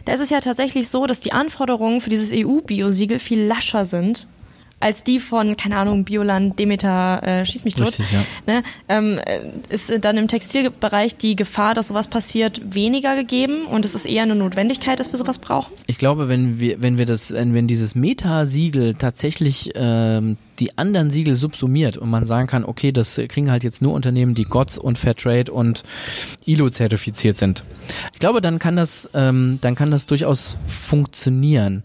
da 0.05 0.13
ist 0.13 0.21
es 0.21 0.31
ja 0.31 0.41
tatsächlich 0.41 0.89
so, 0.89 1.07
dass 1.07 1.21
die 1.21 1.33
Anforderungen 1.33 2.01
für 2.01 2.11
dieses 2.11 2.31
EU-Biosiegel 2.33 3.19
viel 3.19 3.43
lascher 3.45 3.85
sind 3.85 4.27
als 4.85 5.03
die 5.03 5.19
von, 5.19 5.57
keine 5.57 5.79
Ahnung, 5.79 6.05
Bioland, 6.05 6.59
Demeter, 6.59 7.23
äh, 7.23 7.47
schieß 7.47 7.64
mich 7.64 7.75
tot. 7.75 7.87
Richtig, 7.87 8.12
ja. 8.12 8.23
ne? 8.47 8.62
ähm, 8.91 9.19
ist 9.71 9.91
dann 10.05 10.19
im 10.19 10.29
Textilbereich 10.29 11.17
die 11.17 11.37
Gefahr, 11.37 11.73
dass 11.73 11.88
sowas 11.88 12.07
passiert, 12.07 12.61
weniger 12.75 13.17
gegeben 13.17 13.64
und 13.64 13.87
es 13.87 13.95
ist 13.95 14.05
eher 14.05 14.25
eine 14.25 14.35
Notwendigkeit, 14.35 15.00
dass 15.00 15.11
wir 15.11 15.19
sowas 15.19 15.38
brauchen? 15.38 15.73
Ich 15.87 15.97
glaube, 15.97 16.29
wenn 16.29 16.61
wir, 16.61 16.83
wenn 16.83 16.99
wir 16.99 17.07
das, 17.07 17.33
wenn, 17.33 17.55
wenn 17.55 17.67
dieses 17.67 17.95
Meta-Siegel 17.95 18.93
tatsächlich 18.93 19.71
ähm, 19.75 20.37
die 20.59 20.76
anderen 20.76 21.11
Siegel 21.11 21.35
subsumiert 21.35 21.97
und 21.97 22.11
man 22.11 22.26
sagen 22.26 22.47
kann, 22.47 22.67
okay, 22.67 22.93
das 22.93 23.19
kriegen 23.29 23.50
halt 23.50 23.64
jetzt 23.64 23.81
nur 23.81 23.95
Unternehmen, 23.95 24.35
die 24.35 24.45
GOTS 24.45 24.76
und 24.76 24.99
Fairtrade 24.99 25.50
und 25.50 25.83
ILO 26.45 26.69
zertifiziert 26.69 27.38
sind. 27.38 27.64
Ich 28.12 28.21
glaube, 28.21 28.43
dann 28.43 28.59
kann 28.59 28.76
das, 28.76 29.09
ähm, 29.14 29.61
dann 29.62 29.76
kann 29.76 29.91
das 29.91 30.05
durchaus 30.05 30.59
funktionieren. 30.67 31.85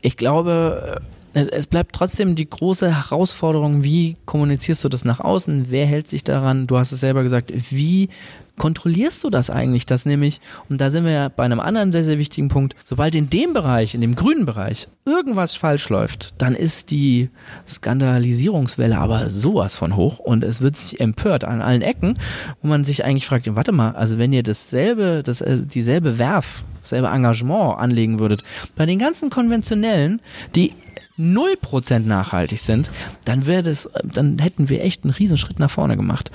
Ich 0.00 0.16
glaube, 0.16 1.00
es, 1.34 1.48
es 1.48 1.66
bleibt 1.66 1.94
trotzdem 1.94 2.36
die 2.36 2.48
große 2.48 2.94
Herausforderung, 2.94 3.82
wie 3.82 4.16
kommunizierst 4.24 4.84
du 4.84 4.88
das 4.88 5.04
nach 5.04 5.20
außen? 5.20 5.66
Wer 5.68 5.86
hält 5.86 6.08
sich 6.08 6.24
daran? 6.24 6.66
Du 6.66 6.78
hast 6.78 6.92
es 6.92 7.00
selber 7.00 7.22
gesagt, 7.22 7.52
wie 7.70 8.08
kontrollierst 8.56 9.24
du 9.24 9.30
das 9.30 9.50
eigentlich? 9.50 9.84
Das 9.84 10.06
nämlich, 10.06 10.40
und 10.68 10.80
da 10.80 10.90
sind 10.90 11.04
wir 11.04 11.10
ja 11.10 11.28
bei 11.28 11.44
einem 11.44 11.58
anderen 11.58 11.90
sehr, 11.90 12.04
sehr 12.04 12.18
wichtigen 12.18 12.48
Punkt, 12.48 12.76
sobald 12.84 13.16
in 13.16 13.28
dem 13.30 13.52
Bereich, 13.52 13.94
in 13.94 14.00
dem 14.00 14.14
grünen 14.14 14.46
Bereich, 14.46 14.86
irgendwas 15.04 15.56
falsch 15.56 15.88
läuft, 15.88 16.34
dann 16.38 16.54
ist 16.54 16.92
die 16.92 17.30
Skandalisierungswelle 17.66 18.96
aber 18.96 19.28
sowas 19.30 19.76
von 19.76 19.96
hoch 19.96 20.20
und 20.20 20.44
es 20.44 20.60
wird 20.60 20.76
sich 20.76 21.00
empört 21.00 21.44
an 21.44 21.62
allen 21.62 21.82
Ecken, 21.82 22.16
wo 22.62 22.68
man 22.68 22.84
sich 22.84 23.04
eigentlich 23.04 23.26
fragt, 23.26 23.52
warte 23.56 23.72
mal, 23.72 23.90
also 23.92 24.18
wenn 24.18 24.32
ihr 24.32 24.44
dasselbe, 24.44 25.22
das, 25.24 25.40
äh, 25.40 25.58
dieselbe 25.58 26.18
Werf, 26.18 26.62
dasselbe 26.80 27.08
Engagement 27.08 27.78
anlegen 27.78 28.20
würdet, 28.20 28.44
bei 28.76 28.86
den 28.86 28.98
ganzen 29.00 29.30
konventionellen, 29.30 30.20
die 30.54 30.72
0% 31.18 32.00
nachhaltig 32.00 32.60
sind, 32.60 32.90
dann 33.24 33.46
wäre 33.46 33.62
das, 33.62 33.88
dann 34.02 34.38
hätten 34.38 34.68
wir 34.68 34.82
echt 34.82 35.04
einen 35.04 35.12
Riesenschritt 35.12 35.58
nach 35.58 35.70
vorne 35.70 35.96
gemacht. 35.96 36.30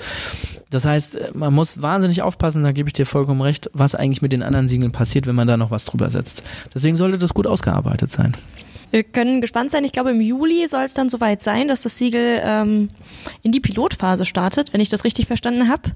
Das 0.70 0.84
heißt, 0.84 1.34
man 1.34 1.52
muss 1.52 1.82
wahnsinnig 1.82 2.22
aufpassen, 2.22 2.62
da 2.62 2.72
gebe 2.72 2.88
ich 2.88 2.92
dir 2.92 3.06
vollkommen 3.06 3.42
recht, 3.42 3.70
was 3.72 3.94
eigentlich 3.94 4.22
mit 4.22 4.32
den 4.32 4.42
anderen 4.42 4.68
Siegeln 4.68 4.92
passiert, 4.92 5.26
wenn 5.26 5.34
man 5.34 5.48
da 5.48 5.56
noch 5.56 5.70
was 5.70 5.84
drüber 5.84 6.10
setzt. 6.10 6.42
Deswegen 6.74 6.96
sollte 6.96 7.18
das 7.18 7.34
gut 7.34 7.46
ausgearbeitet 7.46 8.10
sein. 8.10 8.36
Wir 8.90 9.04
können 9.04 9.40
gespannt 9.40 9.70
sein. 9.70 9.84
Ich 9.84 9.92
glaube, 9.92 10.10
im 10.10 10.20
Juli 10.20 10.66
soll 10.66 10.84
es 10.84 10.94
dann 10.94 11.08
soweit 11.08 11.42
sein, 11.42 11.68
dass 11.68 11.82
das 11.82 11.96
Siegel 11.96 12.40
ähm, 12.42 12.88
in 13.42 13.52
die 13.52 13.60
Pilotphase 13.60 14.26
startet, 14.26 14.72
wenn 14.72 14.80
ich 14.80 14.88
das 14.88 15.04
richtig 15.04 15.26
verstanden 15.26 15.68
habe. 15.68 15.90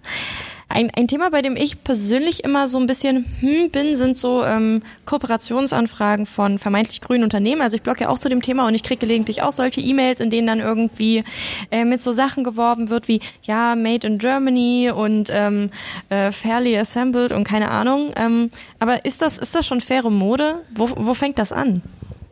Ein, 0.68 0.90
ein 0.96 1.08
Thema, 1.08 1.30
bei 1.30 1.42
dem 1.42 1.56
ich 1.56 1.84
persönlich 1.84 2.42
immer 2.42 2.66
so 2.66 2.78
ein 2.78 2.86
bisschen 2.86 3.26
hm 3.40 3.70
bin, 3.70 3.96
sind 3.96 4.16
so 4.16 4.44
ähm, 4.44 4.82
Kooperationsanfragen 5.04 6.26
von 6.26 6.58
vermeintlich 6.58 7.00
grünen 7.00 7.24
Unternehmen. 7.24 7.60
Also 7.60 7.76
ich 7.76 7.82
blogge 7.82 8.04
ja 8.04 8.08
auch 8.08 8.18
zu 8.18 8.28
dem 8.28 8.42
Thema 8.42 8.66
und 8.66 8.74
ich 8.74 8.82
kriege 8.82 8.98
gelegentlich 8.98 9.42
auch 9.42 9.52
solche 9.52 9.80
E-Mails, 9.80 10.20
in 10.20 10.30
denen 10.30 10.46
dann 10.46 10.60
irgendwie 10.60 11.24
äh, 11.70 11.84
mit 11.84 12.02
so 12.02 12.12
Sachen 12.12 12.44
geworben 12.44 12.88
wird 12.88 13.08
wie 13.08 13.20
ja 13.42 13.74
Made 13.74 14.06
in 14.06 14.18
Germany 14.18 14.90
und 14.94 15.28
ähm, 15.30 15.70
äh, 16.08 16.32
fairly 16.32 16.76
assembled 16.76 17.32
und 17.32 17.44
keine 17.44 17.70
Ahnung. 17.70 18.12
Ähm, 18.16 18.50
aber 18.78 19.04
ist 19.04 19.22
das 19.22 19.38
ist 19.38 19.54
das 19.54 19.66
schon 19.66 19.80
faire 19.80 20.10
Mode? 20.10 20.62
Wo, 20.74 20.90
wo 20.96 21.14
fängt 21.14 21.38
das 21.38 21.52
an? 21.52 21.82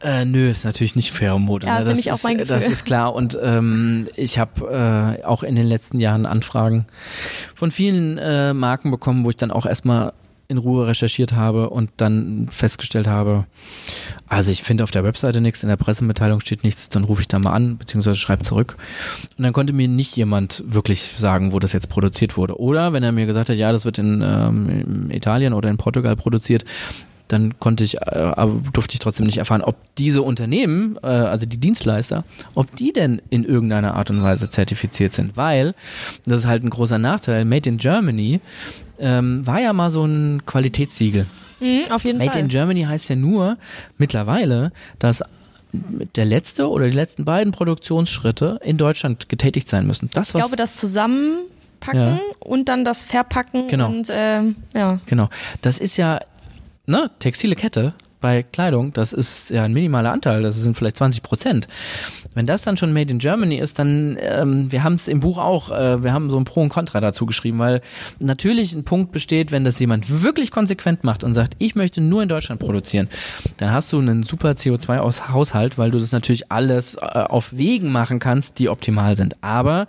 Äh, 0.02 0.24
nö, 0.24 0.50
ist 0.50 0.64
natürlich 0.64 0.96
nicht 0.96 1.12
faire 1.12 1.38
Mode. 1.38 1.66
Ja, 1.66 1.74
ne? 1.74 1.78
ist 1.78 1.84
das, 1.84 1.94
nämlich 1.94 2.12
auch 2.12 2.22
mein 2.24 2.38
Gefühl. 2.38 2.56
das 2.56 2.68
ist 2.68 2.84
klar. 2.84 3.14
Und 3.14 3.38
ähm, 3.40 4.08
ich 4.16 4.38
habe 4.38 5.18
äh, 5.20 5.24
auch 5.24 5.42
in 5.42 5.54
den 5.54 5.66
letzten 5.66 6.00
Jahren 6.00 6.26
Anfragen 6.26 6.86
von 7.54 7.70
vielen 7.70 8.18
äh, 8.18 8.52
Marken 8.52 8.90
bekommen, 8.90 9.24
wo 9.24 9.30
ich 9.30 9.36
dann 9.36 9.50
auch 9.50 9.64
erstmal 9.64 10.12
in 10.48 10.58
Ruhe 10.58 10.86
recherchiert 10.86 11.32
habe 11.32 11.70
und 11.70 11.90
dann 11.96 12.46
festgestellt 12.50 13.06
habe, 13.06 13.46
also 14.26 14.52
ich 14.52 14.62
finde 14.62 14.84
auf 14.84 14.90
der 14.90 15.02
Webseite 15.02 15.40
nichts, 15.40 15.62
in 15.62 15.68
der 15.68 15.76
Pressemitteilung 15.76 16.40
steht 16.40 16.62
nichts, 16.62 16.90
dann 16.90 17.04
rufe 17.04 17.22
ich 17.22 17.28
da 17.28 17.38
mal 17.38 17.52
an, 17.52 17.78
beziehungsweise 17.78 18.18
schreibe 18.18 18.42
zurück. 18.42 18.76
Und 19.38 19.44
dann 19.44 19.52
konnte 19.52 19.72
mir 19.72 19.88
nicht 19.88 20.14
jemand 20.14 20.62
wirklich 20.66 21.14
sagen, 21.16 21.52
wo 21.52 21.58
das 21.58 21.72
jetzt 21.72 21.88
produziert 21.88 22.36
wurde. 22.36 22.60
Oder 22.60 22.92
wenn 22.92 23.02
er 23.02 23.12
mir 23.12 23.26
gesagt 23.26 23.48
hat, 23.48 23.56
ja, 23.56 23.72
das 23.72 23.84
wird 23.84 23.98
in 23.98 24.22
ähm, 24.22 25.10
Italien 25.10 25.54
oder 25.54 25.70
in 25.70 25.78
Portugal 25.78 26.16
produziert, 26.16 26.64
dann 27.32 27.58
konnte 27.58 27.82
ich, 27.84 27.96
äh, 27.96 28.00
aber 28.10 28.60
durfte 28.72 28.94
ich 28.94 28.98
trotzdem 29.00 29.26
nicht 29.26 29.38
erfahren, 29.38 29.62
ob 29.62 29.76
diese 29.96 30.22
Unternehmen, 30.22 30.98
äh, 31.02 31.06
also 31.06 31.46
die 31.46 31.56
Dienstleister, 31.58 32.24
ob 32.54 32.74
die 32.76 32.92
denn 32.92 33.20
in 33.30 33.44
irgendeiner 33.44 33.94
Art 33.94 34.10
und 34.10 34.22
Weise 34.22 34.50
zertifiziert 34.50 35.12
sind. 35.14 35.36
Weil, 35.36 35.74
das 36.26 36.40
ist 36.40 36.46
halt 36.46 36.62
ein 36.64 36.70
großer 36.70 36.98
Nachteil, 36.98 37.44
Made 37.44 37.68
in 37.68 37.78
Germany 37.78 38.40
ähm, 38.98 39.46
war 39.46 39.60
ja 39.60 39.72
mal 39.72 39.90
so 39.90 40.04
ein 40.04 40.42
Qualitätssiegel. 40.46 41.26
Mhm, 41.60 41.90
auf 41.90 42.04
jeden 42.04 42.18
Made 42.18 42.32
Fall. 42.32 42.40
in 42.42 42.48
Germany 42.48 42.82
heißt 42.82 43.08
ja 43.10 43.16
nur 43.16 43.56
mittlerweile, 43.98 44.72
dass 44.98 45.22
der 45.72 46.24
letzte 46.26 46.68
oder 46.68 46.86
die 46.86 46.94
letzten 46.94 47.24
beiden 47.24 47.52
Produktionsschritte 47.52 48.60
in 48.62 48.76
Deutschland 48.76 49.28
getätigt 49.28 49.68
sein 49.68 49.86
müssen. 49.86 50.10
Das, 50.12 50.28
ich 50.28 50.34
was 50.34 50.40
glaube, 50.42 50.56
das 50.56 50.76
Zusammenpacken 50.76 52.00
Ja. 52.00 52.18
und 52.40 52.68
dann 52.68 52.84
das 52.84 53.04
Verpacken 53.04 53.68
Genau. 53.68 53.86
und 53.88 54.08
ähm, 54.10 54.56
ja. 54.74 55.00
Genau. 55.06 55.30
Das 55.62 55.78
ist 55.78 55.96
ja, 55.96 56.20
ne, 56.86 57.10
textile 57.18 57.54
Kette 57.54 57.94
bei 58.22 58.42
Kleidung, 58.42 58.92
das 58.94 59.12
ist 59.12 59.50
ja 59.50 59.64
ein 59.64 59.74
minimaler 59.74 60.12
Anteil, 60.12 60.42
das 60.42 60.56
sind 60.56 60.74
vielleicht 60.76 60.96
20 60.96 61.22
Prozent. 61.22 61.68
Wenn 62.34 62.46
das 62.46 62.62
dann 62.62 62.78
schon 62.78 62.94
Made 62.94 63.10
in 63.10 63.18
Germany 63.18 63.56
ist, 63.56 63.78
dann, 63.78 64.16
ähm, 64.20 64.72
wir 64.72 64.82
haben 64.84 64.94
es 64.94 65.08
im 65.08 65.20
Buch 65.20 65.36
auch, 65.36 65.70
äh, 65.70 66.02
wir 66.02 66.14
haben 66.14 66.30
so 66.30 66.38
ein 66.38 66.44
Pro 66.44 66.62
und 66.62 66.70
Contra 66.70 67.00
dazu 67.00 67.26
geschrieben, 67.26 67.58
weil 67.58 67.82
natürlich 68.20 68.72
ein 68.72 68.84
Punkt 68.84 69.12
besteht, 69.12 69.52
wenn 69.52 69.64
das 69.64 69.78
jemand 69.78 70.22
wirklich 70.22 70.50
konsequent 70.50 71.04
macht 71.04 71.24
und 71.24 71.34
sagt, 71.34 71.54
ich 71.58 71.74
möchte 71.74 72.00
nur 72.00 72.22
in 72.22 72.28
Deutschland 72.28 72.60
produzieren, 72.60 73.08
dann 73.58 73.72
hast 73.72 73.92
du 73.92 73.98
einen 73.98 74.22
super 74.22 74.52
CO2-Haushalt, 74.52 75.76
weil 75.76 75.90
du 75.90 75.98
das 75.98 76.12
natürlich 76.12 76.50
alles 76.50 76.94
äh, 76.94 77.00
auf 77.00 77.56
Wegen 77.56 77.90
machen 77.90 78.20
kannst, 78.20 78.58
die 78.60 78.68
optimal 78.68 79.16
sind. 79.16 79.36
Aber 79.42 79.88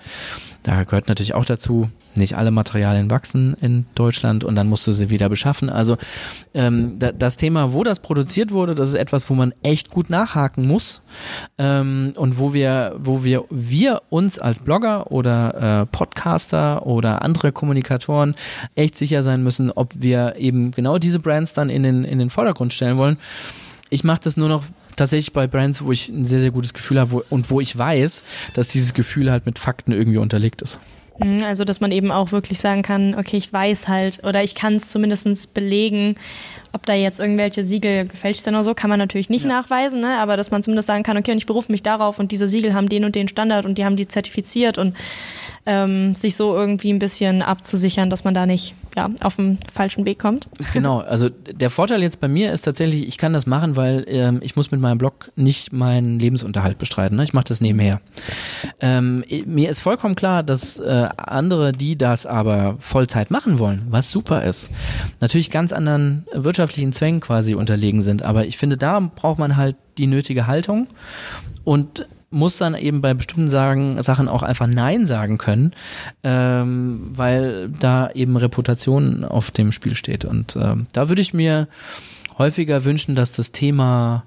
da 0.63 0.83
gehört 0.83 1.07
natürlich 1.07 1.35
auch 1.35 1.45
dazu, 1.45 1.89
nicht 2.17 2.37
alle 2.37 2.51
Materialien 2.51 3.09
wachsen 3.09 3.55
in 3.61 3.85
Deutschland 3.95 4.43
und 4.43 4.55
dann 4.55 4.67
musst 4.67 4.87
du 4.87 4.91
sie 4.91 5.09
wieder 5.09 5.29
beschaffen. 5.29 5.69
Also 5.69 5.97
ähm, 6.53 6.99
da, 6.99 7.11
das 7.11 7.37
Thema, 7.37 7.73
wo 7.73 7.83
das 7.83 7.99
produziert 7.99 8.51
wurde, 8.51 8.75
das 8.75 8.89
ist 8.89 8.95
etwas, 8.95 9.29
wo 9.29 9.33
man 9.33 9.53
echt 9.63 9.89
gut 9.89 10.09
nachhaken 10.09 10.67
muss 10.67 11.01
ähm, 11.57 12.13
und 12.15 12.39
wo 12.39 12.53
wir, 12.53 12.95
wo 12.97 13.23
wir, 13.23 13.45
wir 13.49 14.01
uns 14.09 14.39
als 14.39 14.59
Blogger 14.59 15.11
oder 15.11 15.81
äh, 15.81 15.85
Podcaster 15.85 16.85
oder 16.85 17.21
andere 17.21 17.51
Kommunikatoren 17.51 18.35
echt 18.75 18.97
sicher 18.97 19.23
sein 19.23 19.43
müssen, 19.43 19.71
ob 19.71 19.93
wir 19.95 20.35
eben 20.37 20.71
genau 20.71 20.97
diese 20.97 21.19
Brands 21.19 21.53
dann 21.53 21.69
in 21.69 21.83
den, 21.83 22.03
in 22.03 22.19
den 22.19 22.29
Vordergrund 22.29 22.73
stellen 22.73 22.97
wollen. 22.97 23.17
Ich 23.89 24.03
mache 24.03 24.21
das 24.23 24.37
nur 24.37 24.49
noch 24.49 24.63
tatsächlich 24.95 25.33
bei 25.33 25.47
Brands, 25.47 25.83
wo 25.83 25.91
ich 25.91 26.09
ein 26.09 26.25
sehr, 26.25 26.39
sehr 26.39 26.51
gutes 26.51 26.73
Gefühl 26.73 26.99
habe 26.99 27.23
und 27.29 27.49
wo 27.49 27.61
ich 27.61 27.77
weiß, 27.77 28.23
dass 28.53 28.67
dieses 28.67 28.93
Gefühl 28.93 29.31
halt 29.31 29.45
mit 29.45 29.59
Fakten 29.59 29.91
irgendwie 29.91 30.17
unterlegt 30.17 30.61
ist. 30.61 30.79
Mhm, 31.19 31.43
Also, 31.43 31.63
dass 31.63 31.79
man 31.79 31.91
eben 31.91 32.11
auch 32.11 32.31
wirklich 32.31 32.59
sagen 32.59 32.81
kann, 32.81 33.15
okay, 33.15 33.37
ich 33.37 33.51
weiß 33.51 33.87
halt 33.87 34.23
oder 34.23 34.43
ich 34.43 34.55
kann 34.55 34.77
es 34.77 34.91
zumindest 34.91 35.53
belegen, 35.53 36.15
ob 36.73 36.85
da 36.87 36.93
jetzt 36.93 37.19
irgendwelche 37.19 37.63
Siegel 37.63 38.07
gefälscht 38.07 38.41
sind 38.41 38.55
oder 38.55 38.63
so, 38.63 38.73
kann 38.73 38.89
man 38.89 38.97
natürlich 38.97 39.29
nicht 39.29 39.45
nachweisen, 39.45 40.01
ne? 40.01 40.17
aber 40.17 40.37
dass 40.37 40.49
man 40.49 40.63
zumindest 40.63 40.87
sagen 40.87 41.03
kann, 41.03 41.17
okay, 41.17 41.31
und 41.31 41.37
ich 41.37 41.45
berufe 41.45 41.71
mich 41.71 41.83
darauf 41.83 42.17
und 42.17 42.31
diese 42.31 42.49
Siegel 42.49 42.73
haben 42.73 42.89
den 42.89 43.05
und 43.05 43.13
den 43.13 43.27
Standard 43.27 43.65
und 43.65 43.77
die 43.77 43.85
haben 43.85 43.95
die 43.95 44.07
zertifiziert 44.07 44.79
und 44.79 44.95
ähm, 45.67 46.15
sich 46.15 46.35
so 46.35 46.55
irgendwie 46.55 46.91
ein 46.91 46.99
bisschen 46.99 47.43
abzusichern, 47.43 48.09
dass 48.09 48.23
man 48.23 48.33
da 48.33 48.47
nicht 48.47 48.73
ja, 48.95 49.09
auf 49.21 49.37
den 49.37 49.59
falschen 49.71 50.05
Weg 50.05 50.19
kommt. 50.19 50.47
Genau, 50.73 50.99
also 50.99 51.29
der 51.29 51.69
Vorteil 51.69 52.01
jetzt 52.01 52.19
bei 52.19 52.27
mir 52.27 52.51
ist 52.51 52.63
tatsächlich, 52.63 53.07
ich 53.07 53.17
kann 53.17 53.33
das 53.33 53.45
machen, 53.45 53.75
weil 53.75 54.05
ähm, 54.07 54.39
ich 54.43 54.55
muss 54.55 54.71
mit 54.71 54.79
meinem 54.79 54.97
Blog 54.97 55.31
nicht 55.35 55.73
meinen 55.73 56.19
Lebensunterhalt 56.19 56.77
bestreiten. 56.77 57.17
Ne? 57.17 57.23
Ich 57.23 57.33
mache 57.33 57.45
das 57.45 57.61
nebenher. 57.61 58.01
Ähm, 58.79 59.23
mir 59.45 59.69
ist 59.69 59.79
vollkommen 59.79 60.15
klar, 60.15 60.43
dass 60.43 60.79
äh, 60.79 61.09
andere, 61.17 61.71
die 61.71 61.97
das 61.97 62.25
aber 62.25 62.75
Vollzeit 62.79 63.31
machen 63.31 63.59
wollen, 63.59 63.87
was 63.89 64.11
super 64.11 64.43
ist, 64.43 64.69
natürlich 65.21 65.49
ganz 65.49 65.73
anderen 65.73 66.25
wirtschaftlichen 66.33 66.93
Zwängen 66.93 67.19
quasi 67.19 67.55
unterlegen 67.55 68.01
sind. 68.01 68.21
Aber 68.23 68.45
ich 68.45 68.57
finde, 68.57 68.77
da 68.77 68.99
braucht 68.99 69.39
man 69.39 69.57
halt 69.57 69.75
die 69.97 70.07
nötige 70.07 70.47
Haltung 70.47 70.87
und 71.63 72.07
muss 72.33 72.57
dann 72.57 72.75
eben 72.75 73.01
bei 73.01 73.13
bestimmten 73.13 73.47
sagen, 73.47 74.01
Sachen 74.01 74.27
auch 74.27 74.43
einfach 74.43 74.67
Nein 74.67 75.05
sagen 75.05 75.37
können, 75.37 75.73
ähm, 76.23 77.11
weil 77.13 77.69
da 77.69 78.09
eben 78.11 78.35
Reputation 78.35 79.23
auf 79.23 79.51
dem 79.51 79.71
Spiel 79.71 79.95
steht. 79.95 80.25
Und 80.25 80.55
ähm, 80.55 80.87
da 80.93 81.09
würde 81.09 81.21
ich 81.21 81.33
mir 81.33 81.67
häufiger 82.37 82.83
wünschen, 82.83 83.15
dass 83.15 83.33
das 83.33 83.51
Thema 83.51 84.23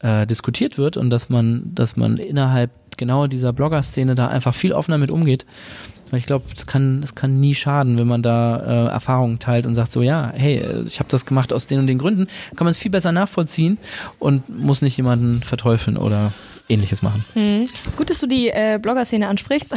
äh, 0.00 0.26
diskutiert 0.26 0.78
wird 0.78 0.96
und 0.96 1.10
dass 1.10 1.28
man, 1.28 1.70
dass 1.74 1.96
man 1.96 2.16
innerhalb 2.16 2.70
genau 2.96 3.26
dieser 3.26 3.52
Blogger-Szene 3.52 4.14
da 4.14 4.28
einfach 4.28 4.54
viel 4.54 4.72
offener 4.72 4.98
mit 4.98 5.10
umgeht. 5.10 5.46
Ich 6.12 6.26
glaube, 6.26 6.44
es 6.54 6.66
kann, 6.66 7.02
es 7.02 7.14
kann 7.14 7.40
nie 7.40 7.54
schaden, 7.54 7.98
wenn 7.98 8.06
man 8.06 8.22
da 8.22 8.56
äh, 8.58 8.92
Erfahrungen 8.92 9.38
teilt 9.38 9.66
und 9.66 9.74
sagt 9.74 9.92
so, 9.92 10.02
ja, 10.02 10.32
hey, 10.34 10.62
ich 10.86 10.98
habe 10.98 11.08
das 11.08 11.26
gemacht 11.26 11.52
aus 11.52 11.66
den 11.66 11.78
und 11.78 11.86
den 11.86 11.98
Gründen, 11.98 12.26
kann 12.56 12.64
man 12.64 12.68
es 12.68 12.78
viel 12.78 12.90
besser 12.90 13.12
nachvollziehen 13.12 13.78
und 14.18 14.48
muss 14.48 14.82
nicht 14.82 14.96
jemanden 14.96 15.42
verteufeln 15.42 15.96
oder 15.96 16.32
ähnliches 16.68 17.02
machen. 17.02 17.24
Mhm. 17.34 17.68
Gut, 17.96 18.10
dass 18.10 18.20
du 18.20 18.26
die 18.26 18.48
äh, 18.48 18.78
Blogger-Szene 18.80 19.28
ansprichst. 19.28 19.74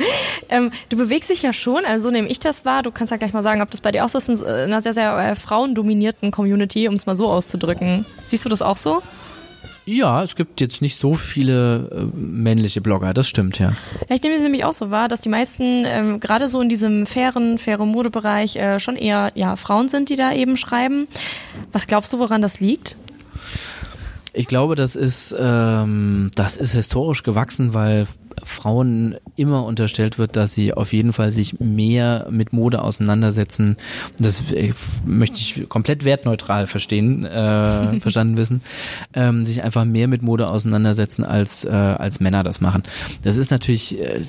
ähm, 0.48 0.70
du 0.88 0.96
bewegst 0.96 1.30
dich 1.30 1.42
ja 1.42 1.52
schon, 1.52 1.84
also 1.84 2.08
so 2.08 2.12
nehme 2.12 2.28
ich 2.28 2.40
das 2.40 2.64
wahr. 2.64 2.82
Du 2.82 2.90
kannst 2.90 3.10
ja 3.10 3.16
gleich 3.16 3.32
mal 3.32 3.42
sagen, 3.42 3.62
ob 3.62 3.70
das 3.70 3.80
bei 3.80 3.92
dir 3.92 4.04
auch 4.04 4.08
so 4.08 4.18
ist, 4.18 4.28
in 4.28 4.46
einer 4.46 4.80
sehr, 4.80 4.92
sehr 4.92 5.16
äh, 5.16 5.34
frauendominierten 5.34 6.30
Community, 6.30 6.88
um 6.88 6.94
es 6.94 7.06
mal 7.06 7.16
so 7.16 7.28
auszudrücken. 7.28 8.04
Siehst 8.22 8.44
du 8.44 8.48
das 8.48 8.62
auch 8.62 8.76
so? 8.76 9.02
Ja, 9.92 10.22
es 10.22 10.36
gibt 10.36 10.60
jetzt 10.60 10.82
nicht 10.82 10.96
so 10.96 11.14
viele 11.14 11.90
äh, 11.90 12.16
männliche 12.16 12.80
Blogger, 12.80 13.12
das 13.12 13.28
stimmt, 13.28 13.58
ja. 13.58 13.72
Ja, 14.08 14.14
ich 14.14 14.22
nehme 14.22 14.36
es 14.36 14.40
nämlich 14.40 14.64
auch 14.64 14.72
so 14.72 14.92
wahr, 14.92 15.08
dass 15.08 15.20
die 15.20 15.28
meisten 15.28 15.82
ähm, 15.84 16.20
gerade 16.20 16.46
so 16.46 16.60
in 16.60 16.68
diesem 16.68 17.06
fairen, 17.06 17.58
fairen 17.58 17.88
Modebereich 17.88 18.54
äh, 18.54 18.78
schon 18.78 18.94
eher 18.94 19.32
ja, 19.34 19.56
Frauen 19.56 19.88
sind, 19.88 20.08
die 20.08 20.14
da 20.14 20.32
eben 20.32 20.56
schreiben. 20.56 21.08
Was 21.72 21.88
glaubst 21.88 22.12
du, 22.12 22.20
woran 22.20 22.40
das 22.40 22.60
liegt? 22.60 22.96
Ich 24.32 24.46
glaube, 24.46 24.76
das 24.76 24.94
ist, 24.94 25.34
ähm, 25.36 26.30
das 26.36 26.56
ist 26.56 26.72
historisch 26.72 27.24
gewachsen, 27.24 27.74
weil 27.74 28.06
Frauen 28.44 29.16
immer 29.36 29.64
unterstellt 29.64 30.18
wird, 30.18 30.36
dass 30.36 30.54
sie 30.54 30.74
auf 30.74 30.92
jeden 30.92 31.12
Fall 31.12 31.30
sich 31.30 31.60
mehr 31.60 32.26
mit 32.30 32.52
Mode 32.52 32.82
auseinandersetzen. 32.82 33.76
Das 34.18 34.50
äh, 34.52 34.72
möchte 35.04 35.38
ich 35.38 35.68
komplett 35.68 36.04
wertneutral 36.04 36.66
verstehen, 36.66 37.24
äh, 37.24 38.00
verstanden 38.00 38.36
wissen. 38.36 38.60
Ähm, 39.14 39.44
sich 39.44 39.62
einfach 39.62 39.84
mehr 39.84 40.08
mit 40.08 40.22
Mode 40.22 40.48
auseinandersetzen, 40.48 41.24
als, 41.24 41.64
äh, 41.64 41.70
als 41.70 42.20
Männer 42.20 42.42
das 42.42 42.60
machen. 42.60 42.82
Das 43.22 43.36
ist 43.36 43.50
natürlich 43.50 43.98
äh, 44.00 44.22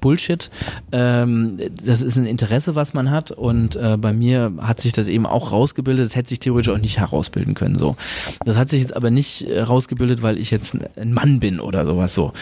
Bullshit. 0.00 0.50
Ähm, 0.92 1.58
das 1.84 2.02
ist 2.02 2.16
ein 2.16 2.26
Interesse, 2.26 2.74
was 2.74 2.94
man 2.94 3.10
hat. 3.10 3.30
Und 3.30 3.76
äh, 3.76 3.96
bei 3.96 4.12
mir 4.12 4.52
hat 4.60 4.80
sich 4.80 4.92
das 4.92 5.08
eben 5.08 5.26
auch 5.26 5.52
rausgebildet. 5.52 6.06
Das 6.06 6.16
hätte 6.16 6.28
sich 6.30 6.40
theoretisch 6.40 6.72
auch 6.72 6.78
nicht 6.78 6.98
herausbilden 6.98 7.54
können. 7.54 7.78
So, 7.78 7.96
Das 8.44 8.56
hat 8.56 8.70
sich 8.70 8.80
jetzt 8.80 8.96
aber 8.96 9.10
nicht 9.10 9.42
äh, 9.42 9.60
rausgebildet, 9.60 10.22
weil 10.22 10.38
ich 10.38 10.50
jetzt 10.50 10.76
ein 10.96 11.12
Mann 11.12 11.40
bin 11.40 11.60
oder 11.60 11.86
sowas 11.86 12.14
so. 12.14 12.32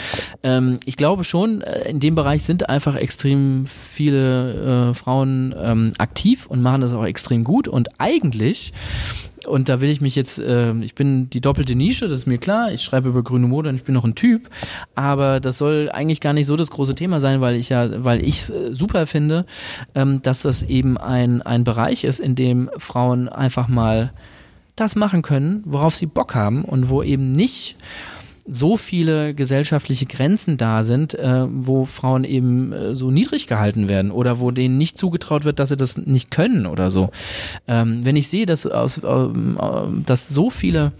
Ähm, 0.43 0.79
ich 0.85 0.97
glaube, 0.97 1.12
glaube 1.12 1.25
schon, 1.25 1.61
äh, 1.61 1.90
in 1.90 2.01
dem 2.01 2.14
Bereich 2.14 2.42
sind 2.44 2.70
einfach 2.70 2.96
extrem 2.96 3.66
viele 3.66 4.88
äh, 4.90 4.94
Frauen 4.94 5.55
ähm, 5.59 5.92
aktiv 5.98 6.46
und 6.46 6.62
machen 6.62 6.81
das 6.81 6.94
auch 6.94 7.05
extrem 7.05 7.44
gut. 7.44 7.68
Und 7.68 8.01
eigentlich 8.01 8.72
und 9.46 9.68
da 9.68 9.83
will 9.83 9.90
ich 9.90 10.01
mich 10.01 10.16
jetzt, 10.16 10.38
äh, 10.38 10.72
ich 10.77 10.94
bin 10.94 11.29
die 11.29 11.42
doppelte 11.42 11.75
Nische, 11.75 12.09
das 12.09 12.20
ist 12.20 12.27
mir 12.27 12.38
klar. 12.38 12.72
Ich 12.72 12.81
schreibe 12.81 13.11
über 13.11 13.22
grüne 13.22 13.46
Mode 13.46 13.68
und 13.68 13.77
ich 13.77 13.85
bin 13.85 13.94
noch 13.94 14.05
ein 14.05 14.14
Typ. 14.14 14.48
Aber 14.94 15.38
das 15.38 15.59
soll 15.59 15.90
eigentlich 15.92 16.20
gar 16.20 16.33
nicht 16.33 16.46
so 16.46 16.57
das 16.57 16.70
große 16.70 16.94
Thema 16.94 17.20
sein, 17.20 17.42
weil 17.42 17.57
ich 17.57 17.68
ja, 17.68 18.03
weil 18.03 18.25
ich 18.25 18.48
äh, 18.48 18.72
super 18.72 19.05
finde, 19.05 19.44
ähm, 19.94 20.22
dass 20.22 20.40
das 20.40 20.62
eben 20.62 20.96
ein, 20.96 21.42
ein 21.42 21.64
Bereich 21.64 22.05
ist, 22.05 22.20
in 22.20 22.37
dem 22.37 22.70
Frauen 22.79 23.29
einfach 23.29 23.68
mal 23.68 24.14
das 24.77 24.96
machen 24.96 25.20
können, 25.20 25.62
worauf 25.66 25.94
sie 25.94 26.07
Bock 26.07 26.35
haben 26.35 26.64
und 26.64 26.88
wo 26.88 27.03
eben 27.03 27.33
nicht 27.33 27.77
so 28.47 28.77
viele 28.77 29.35
gesellschaftliche 29.35 30.07
Grenzen 30.07 30.57
da 30.57 30.83
sind, 30.83 31.15
äh, 31.15 31.47
wo 31.49 31.85
Frauen 31.85 32.25
eben 32.25 32.73
äh, 32.73 32.97
so 32.97 33.11
niedrig 33.11 33.47
gehalten 33.47 33.89
werden 33.89 34.11
oder 34.11 34.41
wo 34.41 34.51
denen 34.51 34.79
nicht 34.79 34.99
zugetraut 34.99 35.45
wird, 35.45 35.59
dass 35.59 35.69
sie 35.69 35.77
das 35.77 35.97
nicht 35.97 36.31
können 36.31 36.67
oder 36.67 36.91
so. 36.91 37.11
Ähm, 37.69 38.05
wenn 38.05 38.17
ich 38.17 38.29
sehe, 38.29 38.47
dass, 38.47 38.67
aus, 38.67 38.99
äh, 38.99 39.29
dass 40.05 40.29
so 40.29 40.51
viele 40.51 40.93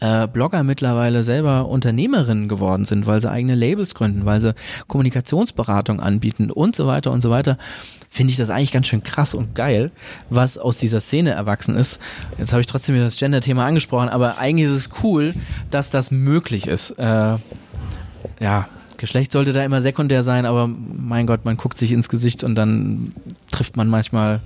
äh, 0.00 0.26
Blogger 0.26 0.62
mittlerweile 0.62 1.22
selber 1.22 1.68
Unternehmerinnen 1.68 2.48
geworden 2.48 2.84
sind, 2.84 3.06
weil 3.06 3.20
sie 3.20 3.30
eigene 3.30 3.54
Labels 3.54 3.94
gründen, 3.94 4.24
weil 4.24 4.40
sie 4.40 4.54
Kommunikationsberatung 4.88 6.00
anbieten 6.00 6.50
und 6.50 6.74
so 6.74 6.86
weiter 6.86 7.12
und 7.12 7.20
so 7.20 7.30
weiter, 7.30 7.58
finde 8.10 8.32
ich 8.32 8.36
das 8.36 8.50
eigentlich 8.50 8.72
ganz 8.72 8.88
schön 8.88 9.02
krass 9.02 9.34
und 9.34 9.54
geil, 9.54 9.92
was 10.28 10.58
aus 10.58 10.78
dieser 10.78 11.00
Szene 11.00 11.30
erwachsen 11.30 11.76
ist. 11.76 12.00
Jetzt 12.38 12.52
habe 12.52 12.60
ich 12.60 12.66
trotzdem 12.66 12.96
wieder 12.96 13.04
das 13.04 13.18
Gender-Thema 13.18 13.64
angesprochen, 13.64 14.08
aber 14.08 14.38
eigentlich 14.38 14.68
ist 14.68 14.74
es 14.74 14.90
cool, 15.02 15.34
dass 15.70 15.90
das 15.90 16.10
möglich 16.10 16.66
ist. 16.66 16.90
Äh, 16.92 17.38
ja, 18.40 18.68
Geschlecht 19.00 19.32
sollte 19.32 19.52
da 19.54 19.64
immer 19.64 19.80
sekundär 19.80 20.22
sein, 20.22 20.44
aber 20.44 20.68
mein 20.68 21.26
Gott, 21.26 21.44
man 21.44 21.56
guckt 21.56 21.78
sich 21.78 21.90
ins 21.90 22.10
Gesicht 22.10 22.44
und 22.44 22.54
dann 22.54 23.12
trifft 23.50 23.76
man 23.76 23.88
manchmal 23.88 24.40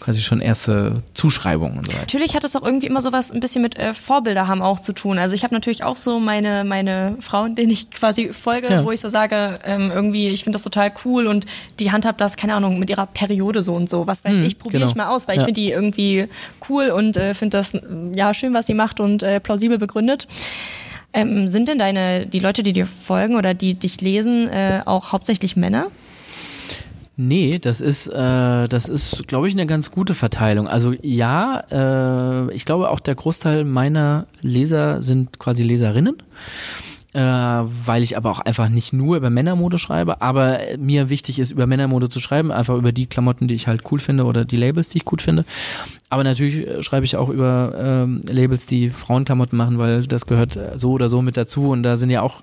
quasi 0.00 0.22
schon 0.22 0.40
erste 0.40 1.02
Zuschreibungen 1.12 1.78
und 1.78 1.86
so 1.86 1.92
weiter. 1.92 2.00
Natürlich 2.00 2.34
hat 2.34 2.42
es 2.42 2.56
auch 2.56 2.62
irgendwie 2.62 2.86
immer 2.86 3.02
sowas 3.02 3.30
ein 3.30 3.40
bisschen 3.40 3.60
mit 3.60 3.78
äh, 3.78 3.92
Vorbilder 3.92 4.48
haben 4.48 4.62
auch 4.62 4.80
zu 4.80 4.94
tun. 4.94 5.18
Also 5.18 5.34
ich 5.34 5.44
habe 5.44 5.54
natürlich 5.54 5.84
auch 5.84 5.98
so 5.98 6.20
meine, 6.20 6.64
meine 6.64 7.16
Frauen, 7.20 7.54
denen 7.54 7.70
ich 7.70 7.90
quasi 7.90 8.32
folge, 8.32 8.68
ja. 8.70 8.84
wo 8.84 8.90
ich 8.90 9.00
so 9.00 9.10
sage, 9.10 9.60
ähm, 9.64 9.90
irgendwie, 9.94 10.28
ich 10.28 10.42
finde 10.42 10.56
das 10.56 10.62
total 10.62 10.90
cool 11.04 11.26
und 11.26 11.44
die 11.78 11.92
handhabt 11.92 12.20
das, 12.20 12.38
keine 12.38 12.54
Ahnung, 12.54 12.78
mit 12.78 12.88
ihrer 12.88 13.06
Periode 13.06 13.60
so 13.60 13.74
und 13.74 13.90
so. 13.90 14.06
Was 14.06 14.24
weiß 14.24 14.38
hm, 14.38 14.44
ich, 14.44 14.58
probiere 14.58 14.80
genau. 14.80 14.90
ich 14.90 14.96
mal 14.96 15.08
aus, 15.08 15.28
weil 15.28 15.36
ja. 15.36 15.42
ich 15.42 15.44
finde 15.44 15.60
die 15.60 15.70
irgendwie 15.70 16.28
cool 16.70 16.88
und 16.88 17.18
äh, 17.18 17.34
finde 17.34 17.58
das 17.58 17.74
ja 18.14 18.32
schön, 18.32 18.54
was 18.54 18.66
sie 18.66 18.74
macht 18.74 19.00
und 19.00 19.22
äh, 19.22 19.38
plausibel 19.38 19.76
begründet. 19.76 20.26
Ähm, 21.12 21.48
sind 21.48 21.68
denn 21.68 21.78
deine, 21.78 22.26
die 22.26 22.38
Leute, 22.38 22.62
die 22.62 22.72
dir 22.72 22.86
folgen 22.86 23.36
oder 23.36 23.54
die 23.54 23.74
dich 23.74 24.00
lesen, 24.00 24.48
äh, 24.48 24.82
auch 24.84 25.12
hauptsächlich 25.12 25.56
Männer? 25.56 25.90
Nee, 27.20 27.58
das 27.58 27.80
ist, 27.80 28.06
äh, 28.06 28.68
ist, 28.88 29.26
glaube 29.26 29.48
ich, 29.48 29.54
eine 29.54 29.66
ganz 29.66 29.90
gute 29.90 30.14
Verteilung. 30.14 30.68
Also 30.68 30.94
ja, 31.02 31.64
äh, 31.68 32.54
ich 32.54 32.64
glaube 32.64 32.90
auch 32.90 33.00
der 33.00 33.16
Großteil 33.16 33.64
meiner 33.64 34.26
Leser 34.40 35.02
sind 35.02 35.40
quasi 35.40 35.64
Leserinnen 35.64 36.16
äh, 37.14 37.20
weil 37.20 38.02
ich 38.02 38.16
aber 38.16 38.30
auch 38.30 38.40
einfach 38.40 38.68
nicht 38.68 38.92
nur 38.92 39.16
über 39.16 39.30
Männermode 39.30 39.78
schreibe, 39.78 40.20
aber 40.20 40.58
mir 40.78 41.08
wichtig 41.08 41.38
ist, 41.38 41.50
über 41.50 41.66
Männermode 41.66 42.08
zu 42.10 42.20
schreiben, 42.20 42.52
einfach 42.52 42.76
über 42.76 42.92
die 42.92 43.06
Klamotten, 43.06 43.48
die 43.48 43.54
ich 43.54 43.66
halt 43.66 43.82
cool 43.90 43.98
finde 43.98 44.24
oder 44.24 44.44
die 44.44 44.56
Labels, 44.56 44.90
die 44.90 44.98
ich 44.98 45.04
gut 45.04 45.22
finde. 45.22 45.44
Aber 46.10 46.24
natürlich 46.24 46.66
äh, 46.66 46.82
schreibe 46.82 47.06
ich 47.06 47.16
auch 47.16 47.28
über 47.28 47.74
ähm, 47.78 48.20
Labels, 48.28 48.66
die 48.66 48.90
Frauenklamotten 48.90 49.56
machen, 49.56 49.78
weil 49.78 50.06
das 50.06 50.26
gehört 50.26 50.58
so 50.74 50.92
oder 50.92 51.08
so 51.08 51.22
mit 51.22 51.36
dazu 51.36 51.70
und 51.70 51.82
da 51.82 51.96
sind 51.96 52.10
ja 52.10 52.22
auch 52.22 52.42